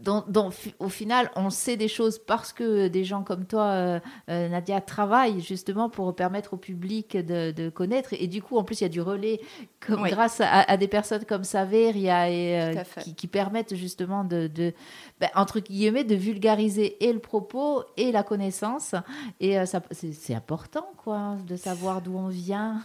dont, 0.01 0.23
au 0.79 0.89
final, 0.89 1.31
on 1.35 1.49
sait 1.49 1.75
des 1.75 1.87
choses 1.87 2.19
parce 2.19 2.53
que 2.53 2.87
des 2.87 3.03
gens 3.03 3.23
comme 3.23 3.45
toi, 3.45 3.99
Nadia, 4.27 4.79
travaillent 4.79 5.41
justement 5.41 5.89
pour 5.89 6.15
permettre 6.15 6.53
aux 6.53 6.58
public 6.59 7.17
de, 7.17 7.69
connaître. 7.69 8.13
Et 8.13 8.27
du 8.27 8.41
coup, 8.41 8.57
en 8.57 8.63
plus, 8.63 8.81
il 8.81 8.83
y 8.83 8.85
a 8.85 8.89
du 8.89 9.01
relais 9.01 9.41
comme, 9.79 10.03
grâce 10.03 10.41
à, 10.41 10.77
des 10.77 10.87
personnes 10.87 11.25
comme 11.25 11.43
Saveria 11.43 12.29
et, 12.29 12.77
euh, 12.77 12.83
qui, 13.15 13.27
permettent 13.27 13.75
justement 13.75 14.23
de, 14.23 14.47
de 14.47 14.73
ben, 15.19 15.29
entre 15.35 15.59
guillemets, 15.59 16.03
de 16.03 16.15
vulgariser 16.15 17.03
et 17.03 17.13
le 17.13 17.19
propos 17.19 17.83
et 17.97 18.11
la 18.11 18.23
connaissance. 18.23 18.95
Et 19.39 19.57
euh, 19.57 19.65
ça, 19.65 19.81
c'est, 19.91 20.35
important, 20.35 20.87
quoi, 20.97 21.37
de 21.47 21.55
savoir 21.55 22.01
d'où 22.01 22.17
on 22.17 22.27
vient. 22.27 22.81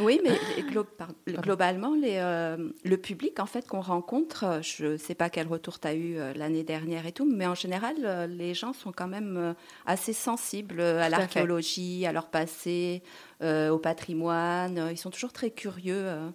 oui, 0.00 0.20
mais 0.24 0.38
globalement, 1.42 1.94
les, 1.94 2.16
euh, 2.18 2.70
le 2.84 2.96
public, 2.96 3.40
en 3.40 3.46
fait, 3.46 3.66
qu'on 3.66 3.80
rencontre, 3.80 4.60
je 4.62 4.86
ne 4.86 4.96
sais 4.96 5.14
pas 5.14 5.30
quel 5.30 5.46
retour 5.46 5.78
tu 5.78 5.88
as 5.88 5.94
eu 5.94 6.16
l'année 6.34 6.64
dernière 6.64 7.06
et 7.06 7.12
tout, 7.12 7.28
mais 7.30 7.46
en 7.46 7.54
général, 7.54 8.28
les 8.30 8.54
gens 8.54 8.72
sont 8.72 8.92
quand 8.92 9.08
même 9.08 9.54
assez 9.86 10.12
sensibles 10.12 10.80
à 10.80 11.08
l'archéologie, 11.08 12.06
à 12.06 12.12
leur 12.12 12.28
passé, 12.28 13.02
euh, 13.42 13.70
au 13.70 13.78
patrimoine. 13.78 14.88
Ils 14.90 14.96
sont 14.96 15.10
toujours 15.10 15.32
très 15.32 15.50
curieux. 15.50 16.02
Euh, 16.06 16.28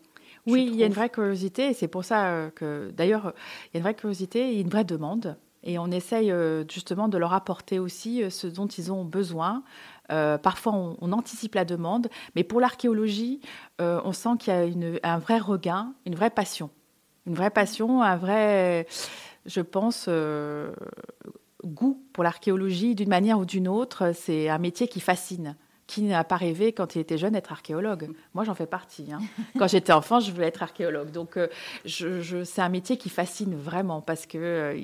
oui, 0.45 0.67
il 0.71 0.75
y 0.75 0.83
a 0.83 0.85
une 0.85 0.93
vraie 0.93 1.09
curiosité 1.09 1.69
et 1.69 1.73
c'est 1.73 1.87
pour 1.87 2.03
ça 2.03 2.27
euh, 2.27 2.49
que, 2.49 2.91
d'ailleurs, 2.95 3.33
il 3.65 3.69
y 3.73 3.77
a 3.77 3.79
une 3.79 3.83
vraie 3.83 3.95
curiosité 3.95 4.53
et 4.53 4.59
une 4.59 4.69
vraie 4.69 4.83
demande. 4.83 5.37
Et 5.63 5.77
on 5.77 5.91
essaye 5.91 6.33
justement 6.71 7.09
de 7.09 7.17
leur 7.17 7.33
apporter 7.33 7.79
aussi 7.79 8.23
ce 8.31 8.47
dont 8.47 8.67
ils 8.67 8.93
ont 8.93 9.03
besoin. 9.03 9.63
parfois, 10.07 10.71
on, 10.73 11.11
anticipe 11.11 11.53
la 11.53 11.65
demande, 11.65 12.07
mais 12.33 12.45
pour 12.45 12.61
l'archéologie, 12.61 13.41
on 13.77 14.13
sent 14.13 14.37
qu'il 14.39 14.53
y 14.53 14.55
a 14.55 14.63
une, 14.63 15.01
un 15.03 15.17
vrai 15.17 15.37
regain, 15.37 15.93
une 16.05 16.15
vraie 16.15 16.29
passion. 16.29 16.69
Une 17.27 17.35
vraie 17.35 17.49
passion, 17.49 18.01
un 18.01 18.15
vrai, 18.15 18.87
je 19.45 19.59
pense, 19.59 20.07
goût 21.65 22.01
pour 22.13 22.23
l'archéologie 22.23 22.95
d'une 22.95 23.09
manière 23.09 23.37
ou 23.37 23.45
d'une 23.45 23.67
autre. 23.67 24.13
C'est 24.15 24.47
un 24.47 24.59
métier 24.59 24.87
qui 24.87 25.01
fascine 25.01 25.57
qui 25.89 26.03
n'a 26.03 26.23
pas 26.23 26.37
rêvé 26.37 26.71
quand 26.71 26.93
il 26.93 26.99
était 26.99 27.17
jeune 27.17 27.35
être 27.35 27.51
archéologue 27.51 28.11
Moi, 28.35 28.43
j'en 28.43 28.53
fais 28.53 28.67
partie. 28.67 29.07
Hein. 29.11 29.21
Quand 29.57 29.67
j'étais 29.67 29.91
enfant, 29.91 30.19
je 30.19 30.31
voulais 30.31 30.45
être 30.45 30.61
archéologue. 30.61 31.09
Donc, 31.09 31.35
euh, 31.35 31.47
je, 31.83 32.43
c'est 32.43 32.61
un 32.61 32.69
métier 32.69 32.95
qui 32.95 33.09
fascine 33.09 33.55
vraiment 33.55 33.99
parce 33.99 34.27
que 34.27 34.37
euh, 34.37 34.79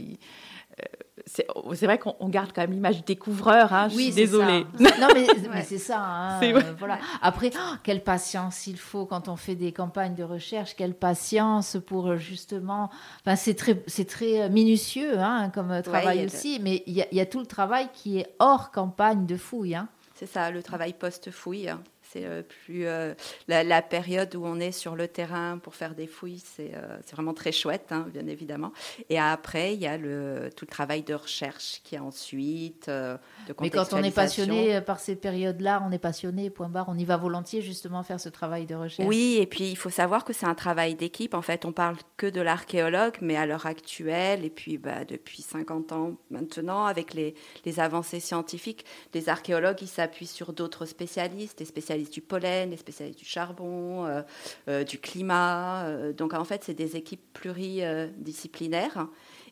euh, 0.79 0.83
c'est 1.27 1.85
vrai 1.85 1.99
qu'on 1.99 2.27
garde 2.27 2.53
quand 2.55 2.61
même 2.61 2.71
l'image 2.71 3.05
découvreur. 3.05 3.71
Hein, 3.71 3.89
oui, 3.93 4.13
désolée. 4.13 4.65
Non, 4.79 5.07
mais, 5.13 5.27
c'est 5.63 5.77
ça. 5.77 5.99
Hein, 5.99 6.39
voilà. 6.79 6.97
Après, 7.21 7.51
oh, 7.53 7.75
quelle 7.83 8.03
patience 8.03 8.65
il 8.65 8.79
faut 8.79 9.05
quand 9.05 9.27
on 9.27 9.35
fait 9.35 9.55
des 9.55 9.73
campagnes 9.73 10.15
de 10.15 10.23
recherche. 10.23 10.75
Quelle 10.75 10.95
patience 10.95 11.77
pour 11.85 12.15
justement. 12.15 12.89
Enfin, 13.21 13.35
c'est 13.35 13.53
très, 13.53 13.83
c'est 13.85 14.07
très 14.07 14.49
minutieux 14.49 15.19
hein, 15.19 15.51
comme 15.53 15.83
travail 15.83 16.25
aussi. 16.25 16.59
Mais 16.63 16.81
il 16.87 16.93
y, 16.93 17.15
y, 17.15 17.21
a 17.21 17.25
tout 17.27 17.39
le 17.39 17.45
travail 17.45 17.89
qui 17.93 18.17
est 18.17 18.27
hors 18.39 18.71
campagne 18.71 19.27
de 19.27 19.37
fouille. 19.37 19.75
Hein. 19.75 19.87
C'est 20.17 20.28
ça, 20.28 20.49
le 20.49 20.63
travail 20.63 20.93
post-fouille. 20.93 21.73
C'est 22.15 22.25
euh, 22.25 22.43
plus 22.43 22.86
euh, 22.86 23.13
la, 23.49 23.82
période 23.82 24.34
où 24.36 24.45
on 24.45 24.58
est 24.58 24.71
sur 24.71 24.95
le 24.95 25.10
terrain 25.10 25.58
pour 25.58 25.75
faire 25.75 25.95
des 25.95 26.08
fouilles, 26.08 26.41
c'est 26.41 26.71
euh, 26.73 26.97
vraiment 27.12 27.34
très 27.34 27.51
chouette, 27.51 27.88
hein, 27.91 28.08
bien 28.13 28.25
évidemment. 28.28 28.71
Et 29.10 29.19
après, 29.19 29.73
il 29.73 29.82
y 29.82 29.86
a 29.86 29.97
le, 29.97 30.49
tout 30.56 30.63
le 30.63 30.71
travail 30.71 31.04
de 31.04 31.13
recherche 31.13 31.82
qui 31.84 31.95
est 31.95 31.99
ensuite. 31.99 32.88
de 32.88 33.17
Mais 33.60 33.69
quand 33.69 33.91
on 33.91 34.01
est 34.01 34.15
passionné 34.15 34.80
par 34.80 35.01
ces 35.01 35.17
périodes-là, 35.17 35.84
on 35.86 35.91
est 35.91 35.99
passionné, 35.99 36.49
point 36.49 36.69
barre, 36.69 36.88
on 36.88 36.97
y 36.97 37.04
va 37.04 37.17
volontiers 37.17 37.62
justement 37.62 38.01
faire 38.01 38.21
ce 38.21 38.30
travail 38.30 38.65
de 38.65 38.75
recherche. 38.75 39.10
Oui, 39.10 39.38
et 39.41 39.45
puis 39.45 39.69
il 39.69 39.75
faut 39.75 39.89
savoir 39.89 40.23
que 40.23 40.32
c'est 40.32 40.45
un 40.45 40.56
travail 40.56 40.95
d'équipe. 40.95 41.34
En 41.34 41.41
fait, 41.41 41.65
on 41.65 41.73
parle 41.73 41.97
que 42.15 42.28
de 42.28 42.39
l'archéologue, 42.39 43.17
mais 43.19 43.36
à 43.36 43.45
l'heure 43.45 43.65
actuelle, 43.65 44.45
et 44.45 44.49
puis 44.49 44.78
bah, 44.78 45.04
depuis 45.04 45.41
50 45.41 45.91
ans 45.91 46.13
maintenant, 46.32 46.86
avec 46.86 47.13
les, 47.13 47.36
les 47.65 47.82
avancées 47.82 48.21
scientifiques, 48.21 48.86
les 49.13 49.28
archéologues, 49.28 49.82
ils 49.82 49.89
s'appuient 49.89 50.25
sur 50.25 50.54
d'autres 50.54 50.86
spécialistes, 50.86 51.58
des 51.58 51.65
spécialistes 51.65 52.04
du 52.11 52.21
pollen, 52.21 52.69
les 52.69 52.77
spécialistes 52.77 53.19
du 53.19 53.25
charbon, 53.25 54.05
euh, 54.05 54.21
euh, 54.67 54.83
du 54.83 54.99
climat. 54.99 55.85
Euh, 55.85 56.13
donc 56.13 56.33
en 56.33 56.43
fait, 56.43 56.63
c'est 56.63 56.73
des 56.73 56.95
équipes 56.95 57.21
pluridisciplinaires. 57.33 59.07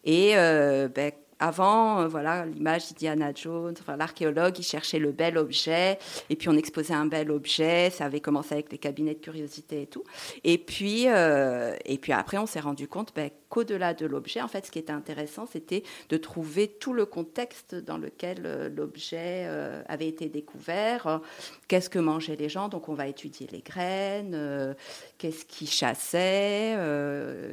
Et 0.05 0.33
ben, 0.35 1.11
avant, 1.39 2.07
voilà, 2.07 2.45
l'image 2.45 2.89
d'Indiana 2.89 3.31
Jones, 3.33 3.75
l'archéologue, 3.97 4.59
il 4.59 4.63
cherchait 4.63 4.99
le 4.99 5.11
bel 5.11 5.37
objet, 5.37 5.97
et 6.29 6.35
puis 6.35 6.49
on 6.49 6.57
exposait 6.57 6.93
un 6.93 7.05
bel 7.05 7.31
objet, 7.31 7.89
ça 7.89 8.05
avait 8.05 8.19
commencé 8.19 8.53
avec 8.53 8.71
les 8.71 8.77
cabinets 8.77 9.13
de 9.13 9.19
curiosité 9.19 9.83
et 9.83 9.87
tout. 9.87 10.03
Et 10.43 10.57
puis, 10.57 11.05
et 11.05 11.97
puis 12.01 12.11
après, 12.11 12.37
on 12.37 12.45
s'est 12.45 12.59
rendu 12.59 12.89
compte 12.89 13.13
ben, 13.15 13.29
qu'au-delà 13.53 13.93
de 13.93 14.07
l'objet, 14.07 14.41
en 14.41 14.47
fait, 14.47 14.65
ce 14.65 14.71
qui 14.71 14.79
était 14.79 14.91
intéressant, 14.91 15.45
c'était 15.45 15.83
de 16.09 16.17
trouver 16.17 16.67
tout 16.67 16.91
le 16.91 17.05
contexte 17.05 17.75
dans 17.75 17.99
lequel 17.99 18.41
euh, 18.45 18.67
l'objet 18.67 19.45
avait 19.87 20.07
été 20.07 20.27
découvert, 20.27 21.21
qu'est-ce 21.67 21.87
que 21.87 21.99
mangeaient 21.99 22.35
les 22.35 22.49
gens, 22.49 22.67
donc 22.67 22.89
on 22.89 22.95
va 22.95 23.05
étudier 23.05 23.47
les 23.51 23.61
graines, 23.61 24.75
qu'est-ce 25.19 25.45
qu'ils 25.45 25.69
chassaient, 25.69 26.75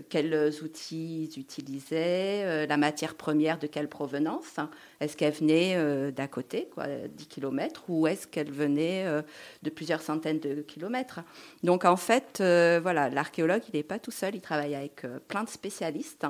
quels 0.08 0.62
outils 0.62 1.24
ils 1.24 1.38
utilisaient, 1.38 2.66
la 2.66 2.76
matière 2.78 3.14
première 3.14 3.58
de 3.58 3.66
quelle 3.66 3.88
provenance. 3.88 4.56
Est-ce 5.00 5.16
qu'elle 5.16 5.32
venait 5.32 5.76
euh, 5.76 6.10
d'à 6.10 6.28
côté, 6.28 6.68
quoi, 6.74 6.86
10 6.86 7.26
km, 7.26 7.84
ou 7.88 8.06
est-ce 8.06 8.26
qu'elle 8.26 8.50
venait 8.50 9.06
euh, 9.06 9.22
de 9.62 9.70
plusieurs 9.70 10.02
centaines 10.02 10.40
de 10.40 10.60
kilomètres? 10.60 11.20
Donc 11.62 11.86
en 11.86 11.96
fait, 11.96 12.38
euh, 12.40 12.80
voilà, 12.82 13.08
l'archéologue, 13.08 13.62
il 13.72 13.76
n'est 13.76 13.82
pas 13.82 13.98
tout 13.98 14.10
seul, 14.10 14.34
il 14.34 14.42
travaille 14.42 14.74
avec 14.74 15.06
plein 15.26 15.44
de 15.44 15.48
spécialistes. 15.48 16.26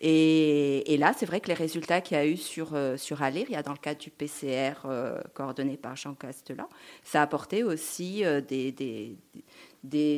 Et, 0.00 0.96
là, 0.98 1.14
c'est 1.16 1.24
vrai 1.24 1.40
que 1.40 1.46
les 1.46 1.54
résultats 1.54 2.00
qu'il 2.00 2.16
y 2.16 2.20
a 2.20 2.26
eu 2.26 2.36
sur, 2.36 2.76
sur 2.96 3.22
Alir, 3.22 3.46
il 3.48 3.52
y 3.52 3.56
a 3.56 3.62
dans 3.62 3.72
le 3.72 3.78
cadre 3.78 4.00
du 4.00 4.10
PCR 4.10 4.74
coordonné 5.32 5.76
par 5.78 5.96
Jean 5.96 6.14
Castela, 6.14 6.68
ça 7.04 7.20
a 7.20 7.22
apporté 7.22 7.62
aussi 7.62 8.22
des, 8.46 8.72
des, 8.72 9.16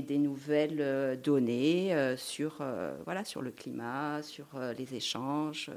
des, 0.00 0.18
nouvelles 0.18 1.20
données 1.22 1.94
sur, 2.16 2.64
voilà, 3.04 3.24
sur 3.24 3.42
le 3.42 3.52
climat, 3.52 4.22
sur 4.22 4.46
les 4.76 4.94
échanges 4.94 5.70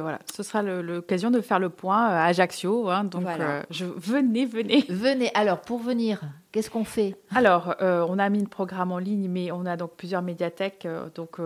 voilà, 0.00 0.18
ce 0.32 0.42
sera 0.42 0.62
l'occasion 0.62 1.30
de 1.30 1.40
faire 1.40 1.58
le 1.58 1.68
point 1.68 2.08
euh, 2.08 2.16
à 2.16 2.24
Ajaccio. 2.24 2.90
Hein, 2.90 3.04
donc, 3.04 3.26
euh, 3.26 3.62
je, 3.70 3.84
venez, 3.84 4.44
venez. 4.44 4.84
Venez. 4.88 5.30
Alors, 5.34 5.60
pour 5.60 5.78
venir, 5.78 6.20
qu'est-ce 6.52 6.70
qu'on 6.70 6.84
fait? 6.84 7.16
Alors, 7.34 7.74
euh, 7.80 8.04
on 8.08 8.18
a 8.18 8.28
mis 8.28 8.40
le 8.40 8.48
programme 8.48 8.92
en 8.92 8.98
ligne, 8.98 9.28
mais 9.28 9.52
on 9.52 9.64
a 9.66 9.76
donc 9.76 9.92
plusieurs 9.96 10.22
médiathèques. 10.22 10.86
donc, 11.14 11.38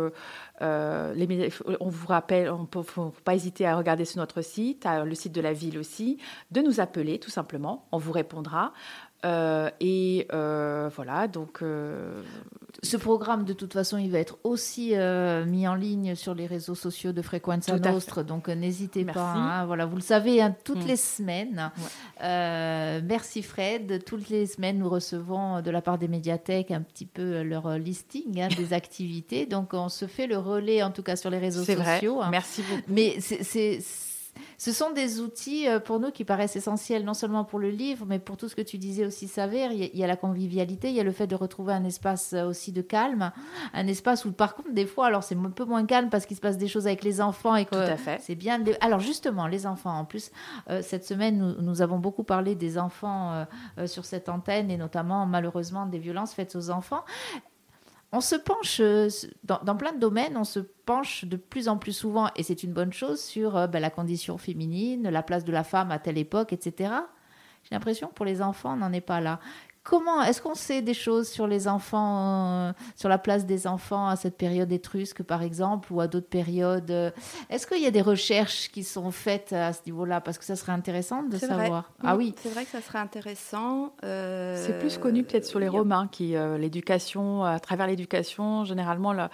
les 0.60 1.50
on 1.80 1.88
vous 1.88 2.06
rappelle, 2.06 2.52
il 2.72 2.78
ne 2.78 2.82
faut, 2.82 3.12
pas 3.24 3.34
hésiter 3.34 3.66
à 3.66 3.76
regarder 3.76 4.04
sur 4.04 4.18
notre 4.18 4.42
site, 4.42 4.86
le 5.04 5.14
site 5.14 5.32
de 5.32 5.40
la 5.40 5.52
ville 5.52 5.78
aussi, 5.78 6.18
de 6.50 6.60
nous 6.60 6.80
appeler 6.80 7.18
tout 7.18 7.30
simplement. 7.30 7.86
On 7.92 7.98
vous 7.98 8.12
répondra. 8.12 8.72
Euh, 9.24 9.70
et 9.80 10.26
euh, 10.32 10.90
voilà, 10.94 11.28
donc. 11.28 11.62
Euh, 11.62 12.22
Ce 12.82 12.96
programme, 12.96 13.44
de 13.44 13.52
toute 13.52 13.74
façon, 13.74 13.98
il 13.98 14.10
va 14.10 14.18
être 14.18 14.38
aussi 14.42 14.94
mis 15.46 15.68
en 15.68 15.74
ligne 15.74 16.14
sur 16.14 16.34
les 16.34 16.46
réseaux 16.46 16.74
sociaux 16.74 17.12
de 17.12 17.20
Frequenza 17.20 17.78
Nostre, 17.78 18.22
donc 18.22 18.48
n'hésitez 18.48 19.04
pas. 19.04 19.32
Hein, 19.32 19.66
voilà, 19.66 19.84
vous 19.84 19.96
le 19.96 20.02
savez, 20.02 20.40
hein, 20.40 20.54
toutes 20.64 20.84
mm. 20.84 20.88
les 20.88 20.96
semaines. 20.96 21.70
merci 22.20 23.42
Fred. 23.42 24.04
Toutes 24.04 24.28
les 24.30 24.46
semaines, 24.46 24.78
nous 24.78 24.88
recevons 24.88 25.60
de 25.60 25.70
la 25.70 25.82
part 25.82 25.98
des 25.98 26.08
médiathèques 26.08 26.70
un 26.70 26.80
petit 26.80 27.06
peu 27.06 27.42
leur 27.42 27.76
listing 27.78 28.40
hein, 28.40 28.48
des 28.56 28.72
activités. 28.82 29.46
Donc, 29.46 29.74
on 29.74 29.88
se 29.88 30.06
fait 30.06 30.26
le 30.26 30.38
relais, 30.38 30.82
en 30.82 30.90
tout 30.90 31.02
cas 31.02 31.16
sur 31.16 31.28
les 31.28 31.38
réseaux 31.38 31.64
sociaux. 31.64 32.16
Vrai. 32.16 32.30
Merci 32.30 32.62
beaucoup. 32.62 32.82
Mais 32.88 33.20
c'est 33.20 33.80
ce 34.58 34.72
sont 34.72 34.90
des 34.90 35.20
outils 35.20 35.68
euh, 35.68 35.80
pour 35.80 36.00
nous 36.00 36.10
qui 36.10 36.24
paraissent 36.24 36.56
essentiels, 36.56 37.04
non 37.04 37.14
seulement 37.14 37.44
pour 37.44 37.58
le 37.58 37.70
livre, 37.70 38.04
mais 38.06 38.18
pour 38.18 38.36
tout 38.36 38.48
ce 38.48 38.54
que 38.54 38.62
tu 38.62 38.78
disais 38.78 39.06
aussi, 39.06 39.28
Savère. 39.28 39.72
Il 39.72 39.96
y 39.96 40.04
a 40.04 40.06
la 40.06 40.16
convivialité, 40.16 40.90
il 40.90 40.94
y 40.94 41.00
a 41.00 41.04
le 41.04 41.12
fait 41.12 41.26
de 41.26 41.34
retrouver 41.34 41.72
un 41.72 41.84
espace 41.84 42.32
euh, 42.32 42.44
aussi 42.44 42.72
de 42.72 42.82
calme, 42.82 43.32
un 43.72 43.86
espace 43.86 44.24
où, 44.24 44.32
par 44.32 44.54
contre, 44.54 44.72
des 44.72 44.86
fois, 44.86 45.06
alors 45.06 45.22
c'est 45.22 45.36
un 45.36 45.50
peu 45.50 45.64
moins 45.64 45.86
calme 45.86 46.10
parce 46.10 46.26
qu'il 46.26 46.36
se 46.36 46.42
passe 46.42 46.58
des 46.58 46.68
choses 46.68 46.86
avec 46.86 47.04
les 47.04 47.20
enfants 47.20 47.56
et 47.56 47.64
que 47.64 47.76
c'est 48.20 48.34
bien. 48.34 48.62
Alors 48.80 49.00
justement, 49.00 49.46
les 49.46 49.66
enfants, 49.66 49.98
en 49.98 50.04
plus, 50.04 50.30
euh, 50.68 50.82
cette 50.82 51.04
semaine, 51.04 51.56
nous, 51.58 51.82
avons 51.82 51.98
beaucoup 51.98 52.24
parlé 52.24 52.54
des 52.54 52.76
enfants 52.76 53.46
sur 53.86 54.04
cette 54.04 54.28
antenne 54.28 54.70
et 54.70 54.76
notamment, 54.76 55.24
malheureusement, 55.24 55.86
des 55.86 55.98
violences 55.98 56.34
faites 56.34 56.56
aux 56.56 56.70
enfants 56.70 57.04
on 58.12 58.20
se 58.20 58.34
penche 58.34 58.80
euh, 58.80 59.08
dans, 59.44 59.76
plein 59.76 59.92
de 59.92 59.98
domaines, 59.98 60.36
on 60.36 60.44
se 60.44 60.60
penche 60.60 61.24
de 61.24 61.36
plus 61.36 61.68
en 61.68 61.76
plus 61.78 61.92
souvent, 61.92 62.28
et 62.36 62.42
c'est 62.42 62.62
une 62.62 62.72
bonne 62.72 62.92
chose, 62.92 63.20
sur 63.20 63.56
euh, 63.56 63.66
ben, 63.66 63.80
la 63.80 63.90
condition 63.90 64.36
féminine, 64.36 65.08
la 65.08 65.22
place 65.22 65.44
de 65.44 65.52
la 65.52 65.62
femme 65.62 65.90
à 65.90 65.98
telle 65.98 66.18
époque, 66.18 66.52
etc. 66.52 66.92
J'ai 67.62 67.74
l'impression 67.74 68.08
que 68.08 68.14
pour 68.14 68.24
les 68.24 68.42
enfants, 68.42 68.72
on 68.72 68.76
n'en 68.76 68.92
est 68.92 69.00
pas 69.00 69.20
là. 69.20 69.38
Comment 69.82 70.22
est-ce 70.22 70.42
qu'on 70.42 70.54
sait 70.54 70.82
des 70.82 70.94
choses 70.94 71.28
sur 71.28 71.46
les 71.46 71.66
enfants, 71.66 72.68
euh, 72.68 72.72
sur 72.96 73.08
la 73.08 73.18
place 73.18 73.46
des 73.46 73.66
enfants 73.66 74.08
à 74.08 74.16
cette 74.16 74.36
période 74.36 74.70
étrusque, 74.70 75.22
par 75.22 75.42
exemple, 75.42 75.92
ou 75.92 76.00
à 76.00 76.06
d'autres 76.06 76.28
périodes 76.28 77.12
Est-ce 77.48 77.66
qu'il 77.66 77.82
y 77.82 77.86
a 77.86 77.90
des 77.90 78.02
recherches 78.02 78.70
qui 78.70 78.84
sont 78.84 79.10
faites 79.10 79.52
à 79.52 79.72
ce 79.72 79.80
niveau-là? 79.86 80.20
Parce 80.20 80.38
que 80.38 80.44
ça 80.44 80.56
serait 80.56 80.72
intéressant 80.72 81.22
de 81.22 81.38
savoir. 81.38 81.90
Ah 82.04 82.16
oui, 82.16 82.34
c'est 82.42 82.50
vrai 82.50 82.64
que 82.64 82.70
ça 82.70 82.82
serait 82.82 82.98
intéressant. 82.98 83.94
Euh, 84.04 84.62
c'est 84.66 84.78
plus 84.78 84.98
connu 84.98 85.24
peut-être 85.24 85.46
sur 85.46 85.58
les 85.58 85.68
Romains, 85.68 86.08
qui 86.08 86.36
euh, 86.36 86.58
l'éducation, 86.58 87.44
à 87.44 87.58
travers 87.58 87.86
l'éducation, 87.86 88.64
généralement. 88.64 89.12
La, 89.12 89.30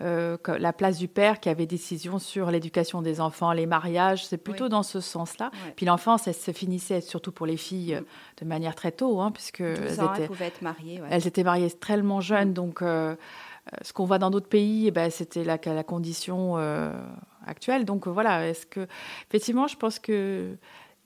euh, 0.00 0.36
la 0.58 0.72
place 0.72 0.98
du 0.98 1.08
père 1.08 1.40
qui 1.40 1.48
avait 1.48 1.66
décision 1.66 2.18
sur 2.18 2.50
l'éducation 2.50 3.02
des 3.02 3.20
enfants, 3.20 3.52
les 3.52 3.66
mariages, 3.66 4.26
c'est 4.26 4.38
plutôt 4.38 4.68
dans 4.68 4.84
ce 4.84 5.00
sens-là. 5.00 5.50
Puis 5.74 5.86
l'enfance, 5.86 6.28
elle 6.28 6.34
se 6.34 6.52
finissait 6.52 7.00
surtout 7.00 7.32
pour 7.32 7.46
les 7.46 7.56
filles 7.56 7.96
euh, 7.96 8.02
de 8.40 8.44
manière 8.44 8.76
très 8.76 8.92
tôt, 8.92 9.20
hein, 9.20 9.32
puisque 9.32 9.60
elles, 9.60 9.92
étaient, 9.92 10.26
pouvaient 10.26 10.46
être 10.46 10.62
mariées. 10.62 11.00
Elles 11.10 11.26
étaient 11.26 11.42
mariées 11.42 11.70
tellement 11.70 12.20
jeunes, 12.20 12.52
donc 12.52 12.80
euh, 12.82 13.16
ce 13.82 13.92
qu'on 13.92 14.04
voit 14.04 14.18
dans 14.18 14.30
d'autres 14.30 14.48
pays, 14.48 14.86
eh 14.86 14.90
ben, 14.92 15.10
c'était 15.10 15.42
la, 15.42 15.58
la, 15.64 15.84
condition 15.84 16.56
actuelle. 17.44 17.84
Donc 17.84 18.06
voilà, 18.06 18.48
est-ce 18.48 18.66
que 18.66 18.86
effectivement, 19.28 19.66
je 19.66 19.76
pense 19.76 19.98
que 19.98 20.56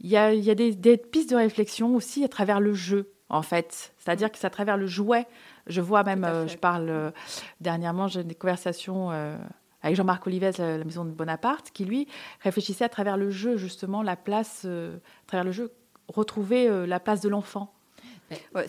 il 0.01 0.11
y 0.11 0.17
a, 0.17 0.35
y 0.35 0.51
a 0.51 0.55
des, 0.55 0.75
des, 0.75 0.97
pistes 0.97 1.31
de 1.31 1.37
réflexion 1.37 1.95
aussi 1.95 2.25
à 2.25 2.29
travers 2.29 2.61
le 2.61 2.75
jeu, 2.75 3.13
en 3.29 3.43
fait. 3.43 3.95
C'est-à-dire 3.99 4.31
que 4.31 4.37
c'est 4.37 4.47
à 4.47 4.51
travers 4.51 4.77
le 4.77 4.87
jouet 4.87 5.27
je 5.67 5.81
vois 5.81 6.03
même, 6.03 6.25
euh, 6.25 6.47
je 6.49 6.57
parle 6.57 6.89
euh, 6.89 7.11
dernièrement, 7.61 8.09
j'ai 8.09 8.25
des 8.25 8.35
conversations 8.35 9.11
euh, 9.11 9.37
avec 9.83 9.97
Jean-Marc 9.97 10.27
Olivès, 10.27 10.59
la 10.59 10.85
maison 10.85 11.05
de 11.05 11.11
Bonaparte, 11.11 11.71
qui 11.73 11.85
lui 11.85 12.07
réfléchissait 12.41 12.85
à 12.85 12.89
travers 12.89 13.17
le 13.17 13.31
jeu, 13.31 13.57
justement, 13.57 14.03
la 14.03 14.17
place, 14.17 14.65
à 14.65 15.27
travers 15.27 15.45
le 15.45 15.51
jeu, 15.51 15.73
retrouver 16.07 16.87
la 16.87 17.01
place 17.01 17.21
de 17.21 17.29
l'enfant. 17.29 17.75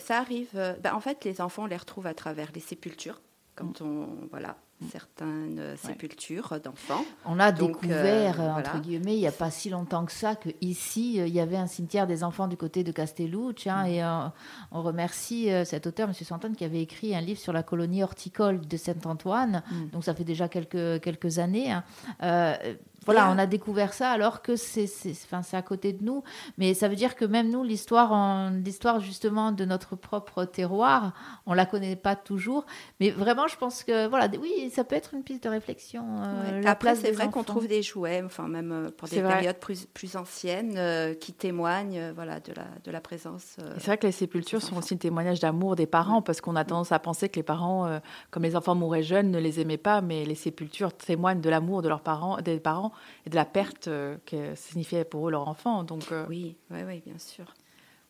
ça 0.00 0.18
arrive. 0.18 0.50
Ben, 0.82 0.92
en 0.92 0.98
fait, 0.98 1.24
les 1.24 1.40
enfants, 1.40 1.64
on 1.64 1.66
les 1.66 1.76
retrouve 1.76 2.08
à 2.08 2.14
travers 2.14 2.50
les 2.52 2.60
sépultures. 2.60 3.20
Quand 3.54 3.80
mm. 3.80 3.84
on, 3.84 4.08
voilà, 4.32 4.56
certaines 4.90 5.76
sépultures 5.76 6.60
d'enfants. 6.62 7.04
On 7.24 7.38
a 7.38 7.52
découvert, 7.52 8.40
euh, 8.40 8.50
entre 8.50 8.80
guillemets, 8.80 9.16
il 9.16 9.20
n'y 9.20 9.26
a 9.26 9.32
pas 9.32 9.50
si 9.50 9.70
longtemps 9.70 10.04
que 10.04 10.12
ça, 10.12 10.34
qu'ici, 10.36 11.20
euh, 11.20 11.26
il 11.26 11.34
y 11.34 11.40
avait 11.40 11.56
un 11.56 11.66
cimetière 11.66 12.06
des 12.06 12.24
enfants 12.24 12.48
du 12.48 12.56
côté 12.56 12.84
de 12.84 12.92
Castellucci. 12.92 13.70
Hein, 13.70 13.84
mm. 13.84 13.86
Et 13.86 14.02
euh, 14.02 14.28
on 14.72 14.82
remercie 14.82 15.48
cet 15.64 15.86
auteur, 15.86 16.08
M. 16.08 16.14
Santone, 16.14 16.56
qui 16.56 16.64
avait 16.64 16.82
écrit 16.82 17.14
un 17.14 17.20
livre 17.20 17.40
sur 17.40 17.52
la 17.52 17.62
colonie 17.62 18.02
horticole 18.02 18.60
de 18.60 18.76
Saint-Antoine. 18.76 19.62
Mm. 19.70 19.88
Donc 19.90 20.04
ça 20.04 20.14
fait 20.14 20.24
déjà 20.24 20.48
quelques, 20.48 21.00
quelques 21.00 21.38
années. 21.38 21.72
Hein. 21.72 22.56
Voilà, 23.04 23.30
on 23.30 23.38
a 23.38 23.46
découvert 23.46 23.92
ça 23.92 24.10
alors 24.10 24.42
que 24.42 24.56
c'est 24.56 24.88
enfin, 25.30 25.42
à 25.56 25.62
côté 25.62 25.92
de 25.92 26.04
nous. 26.04 26.22
Mais 26.58 26.74
ça 26.74 26.88
veut 26.88 26.96
dire 26.96 27.16
que 27.16 27.24
même 27.24 27.50
nous, 27.50 27.62
l'histoire 27.62 28.50
l'histoire 28.50 29.00
justement 29.00 29.52
de 29.52 29.64
notre 29.64 29.96
propre 29.96 30.44
terroir, 30.44 31.12
on 31.46 31.54
la 31.54 31.66
connaît 31.66 31.96
pas 31.96 32.16
toujours. 32.16 32.66
Mais 33.00 33.10
vraiment, 33.10 33.46
je 33.48 33.56
pense 33.56 33.84
que 33.84 34.08
voilà, 34.08 34.28
oui, 34.40 34.70
ça 34.70 34.84
peut 34.84 34.96
être 34.96 35.14
une 35.14 35.22
piste 35.22 35.44
de 35.44 35.48
réflexion. 35.48 36.04
Euh, 36.22 36.62
Après, 36.66 36.94
c'est 36.94 37.12
vrai 37.12 37.28
qu'on 37.28 37.42
trouve 37.42 37.66
des 37.66 37.82
jouets, 37.82 38.22
enfin 38.24 38.48
même 38.48 38.72
euh, 38.72 38.90
pour 38.90 39.08
des 39.08 39.20
périodes 39.20 39.58
plus, 39.58 39.86
plus 39.86 40.16
anciennes, 40.16 40.74
euh, 40.76 41.14
qui 41.14 41.32
témoignent 41.32 42.12
voilà, 42.14 42.40
de, 42.40 42.52
la, 42.52 42.66
de 42.84 42.90
la 42.90 43.00
présence. 43.00 43.56
c'est 43.78 43.86
vrai 43.86 43.98
que 43.98 44.06
les 44.06 44.12
sépultures 44.12 44.62
sont 44.62 44.76
aussi 44.76 44.94
un 44.94 44.98
témoignage 44.98 45.40
d'amour 45.40 45.76
des 45.76 45.86
parents, 45.86 46.22
parce 46.22 46.40
qu'on 46.40 46.56
a 46.56 46.64
tendance 46.64 46.92
à 46.92 46.98
penser 46.98 47.28
que 47.28 47.36
les 47.36 47.42
parents, 47.42 48.00
comme 48.30 48.42
les 48.42 48.56
enfants 48.56 48.74
mouraient 48.74 49.02
jeunes, 49.02 49.30
ne 49.30 49.38
les 49.38 49.60
aimaient 49.60 49.76
pas, 49.76 50.00
mais 50.00 50.24
les 50.24 50.34
sépultures 50.34 50.92
témoignent 50.92 51.40
de 51.40 51.50
l'amour 51.50 51.82
de 51.82 51.88
leurs 51.88 52.00
parents, 52.00 52.40
des 52.40 52.60
parents 52.60 52.92
et 53.26 53.30
de 53.30 53.34
la 53.34 53.44
perte 53.44 53.88
euh, 53.88 54.16
que 54.26 54.54
signifiait 54.54 55.04
pour 55.04 55.28
eux 55.28 55.30
leur 55.30 55.48
enfant. 55.48 55.82
Donc, 55.84 56.12
euh, 56.12 56.24
oui, 56.28 56.56
oui, 56.70 56.80
oui, 56.86 57.02
bien 57.04 57.18
sûr. 57.18 57.46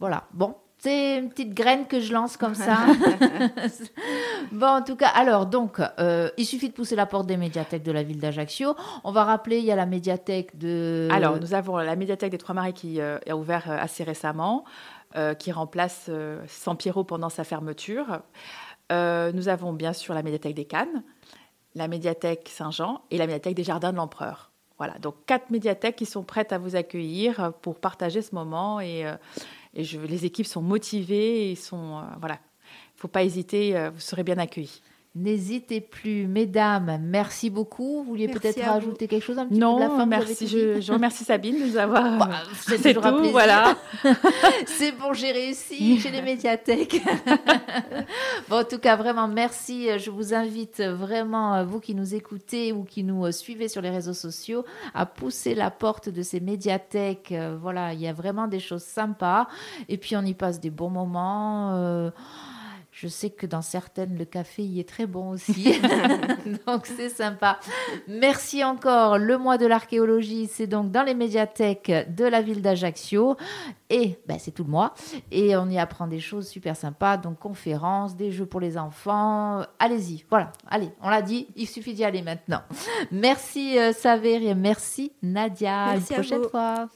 Voilà. 0.01 0.25
Bon, 0.33 0.57
c'est 0.79 1.19
une 1.19 1.31
petite 1.31 1.55
graine 1.55 1.87
que 1.87 2.01
je 2.01 2.13
lance 2.13 2.37
comme 2.37 2.55
ça. 2.55 2.87
bon, 4.53 4.67
en 4.67 4.83
tout 4.83 4.97
cas, 4.97 5.09
alors, 5.09 5.47
donc, 5.47 5.81
euh, 5.99 6.31
il 6.37 6.45
suffit 6.45 6.69
de 6.69 6.75
pousser 6.75 6.97
la 6.97 7.07
porte 7.07 7.27
des 7.27 7.37
médiathèques 7.37 7.85
de 7.85 7.93
la 7.93 8.03
ville 8.03 8.19
d'Ajaccio. 8.19 8.75
On 9.05 9.13
va 9.13 9.25
rappeler, 9.25 9.59
il 9.59 9.65
y 9.65 9.73
a 9.73 9.77
la 9.77 9.87
médiathèque 9.87 10.59
de... 10.59 11.09
Alors, 11.11 11.39
nous 11.41 11.55
avons 11.55 11.77
la 11.77 11.97
médiathèque 11.97 12.33
des 12.33 12.39
Trois-Marais 12.39 12.73
qui 12.73 13.01
a 13.01 13.37
ouvert 13.37 13.71
assez 13.71 14.05
récemment, 14.05 14.65
qui 15.39 15.53
remplace 15.53 16.11
San 16.49 16.77
Piero 16.77 17.05
pendant 17.05 17.31
sa 17.31 17.45
fermeture. 17.45 18.21
nous 18.91 19.49
avons 19.49 19.73
bien 19.73 19.93
sûr 19.93 20.13
la 20.13 20.23
médiathèque 20.23 20.55
des 20.55 20.67
Cannes, 20.67 21.03
la 21.75 21.89
médiathèque 21.89 22.49
Saint-Jean 22.53 23.03
et 23.11 23.19
la 23.19 23.27
médiathèque 23.27 23.55
des 23.55 23.65
Jardins 23.65 23.93
de 23.93 23.97
l'Empereur. 23.97 24.51
Donc 25.01 25.15
quatre 25.27 25.51
médiathèques 25.51 25.97
qui 25.97 26.07
sont 26.07 26.23
prêtes 26.23 26.53
à 26.53 26.59
vous 26.59 26.77
accueillir 26.77 27.53
pour 27.63 27.79
partager 27.79 28.23
ce 28.23 28.35
moment. 28.35 28.81
Et, 28.81 29.07
euh, 29.07 29.17
les 29.75 30.25
équipes 30.25 30.47
sont 30.47 30.63
motivées 30.63 31.51
et 31.51 31.55
sont 31.57 31.99
euh, 31.99 32.03
voilà, 32.21 32.39
il 32.65 33.01
faut 33.01 33.09
pas 33.09 33.25
hésiter, 33.25 33.77
euh, 33.77 33.91
vous 33.91 34.01
serez 34.01 34.23
bien 34.23 34.39
accueillis. 34.39 34.81
N'hésitez 35.17 35.81
plus, 35.81 36.27
mesdames, 36.27 36.99
merci 37.01 37.49
beaucoup. 37.49 37.99
Vous 37.99 38.11
vouliez 38.11 38.27
peut-être 38.27 38.61
rajouter 38.61 39.07
quelque 39.07 39.23
chose 39.23 39.39
un 39.39 39.47
petit 39.47 39.61
non, 39.61 39.77
peu 39.77 39.85
de 39.85 39.89
la 39.89 39.97
fin, 39.97 40.07
merci. 40.07 40.49
Je, 40.49 40.93
remercie 40.93 41.23
Sabine 41.23 41.61
de 41.61 41.67
nous 41.67 41.77
avoir. 41.77 42.19
Bah, 42.19 42.31
c'est 42.67 42.95
tout, 42.95 43.31
voilà. 43.31 43.77
c'est 44.67 44.91
bon, 44.91 45.13
j'ai 45.13 45.31
réussi 45.31 46.01
chez 46.01 46.11
les 46.11 46.21
médiathèques. 46.21 47.01
bon, 48.49 48.59
en 48.59 48.65
tout 48.65 48.79
cas, 48.79 48.97
vraiment, 48.97 49.29
merci. 49.29 49.87
Je 50.01 50.11
vous 50.11 50.35
invite 50.35 50.81
vraiment, 50.83 51.65
vous 51.65 51.79
qui 51.79 51.95
nous 51.95 52.17
écoutez 52.17 52.73
ou 52.73 52.83
qui 52.83 53.05
nous 53.05 53.31
suivez 53.31 53.69
sur 53.69 53.83
les 53.83 53.91
réseaux 53.91 54.15
sociaux, 54.15 54.65
à 54.95 55.07
pousser 55.07 55.55
la 55.55 55.71
porte 55.71 56.09
de 56.09 56.23
ces 56.23 56.41
médiathèques. 56.41 57.33
Voilà, 57.61 57.93
il 57.93 58.01
y 58.01 58.09
a 58.09 58.13
vraiment 58.13 58.49
des 58.49 58.59
choses 58.59 58.83
sympas. 58.83 59.47
Et 59.89 59.97
puis, 59.97 60.17
on 60.17 60.23
y 60.23 60.35
passe 60.35 60.59
des 60.59 60.71
bons 60.71 60.91
moments. 60.91 61.71
Euh, 61.75 62.11
je 62.97 63.09
sais 63.09 63.31
que 63.31 63.45
dans 63.45 63.61
certaines, 63.61 64.17
le 64.17 64.25
café 64.25 64.63
y 64.63 64.79
est 64.79 64.89
très 64.89 65.07
bon 65.07 65.31
aussi. 65.31 65.75
donc 66.67 66.87
c'est 66.87 67.09
sympa. 67.09 67.59
Merci 68.07 68.63
encore. 68.63 69.19
Le 69.19 69.37
mois 69.37 69.59
de 69.59 69.67
l'archéologie, 69.67 70.47
c'est 70.47 70.69
donc 70.69 70.93
dans 70.93 71.03
les 71.03 71.15
médiathèques 71.15 71.91
de 71.91 72.25
la 72.25 72.41
ville 72.41 72.63
d'Ajaccio. 72.63 73.37
Et 73.91 74.21
ben, 74.29 74.39
c'est 74.39 74.53
tout 74.53 74.63
le 74.63 74.71
mois. 74.71 74.95
Et 75.33 75.57
on 75.57 75.69
y 75.69 75.79
apprend 75.79 76.07
des 76.07 76.21
choses 76.21 76.47
super 76.47 76.77
sympas. 76.77 77.17
Donc 77.17 77.41
conférences, 77.41 78.15
des 78.15 78.31
jeux 78.31 78.47
pour 78.47 78.61
les 78.61 78.79
enfants. 78.79 79.63
Allez-y. 79.81 80.25
Voilà. 80.31 80.53
Allez, 80.69 80.91
on 81.03 81.09
l'a 81.09 81.23
dit. 81.23 81.49
Il 81.57 81.67
suffit 81.67 81.95
d'y 81.95 82.05
aller 82.05 82.23
maintenant. 82.23 82.63
Merci 83.11 83.77
euh. 83.77 83.93
Merci 84.57 85.11
Nadia. 85.21 85.95
Merci 85.95 86.15
à 86.15 86.17
une 86.17 86.23
prochaine 86.23 86.49
fois. 86.49 86.89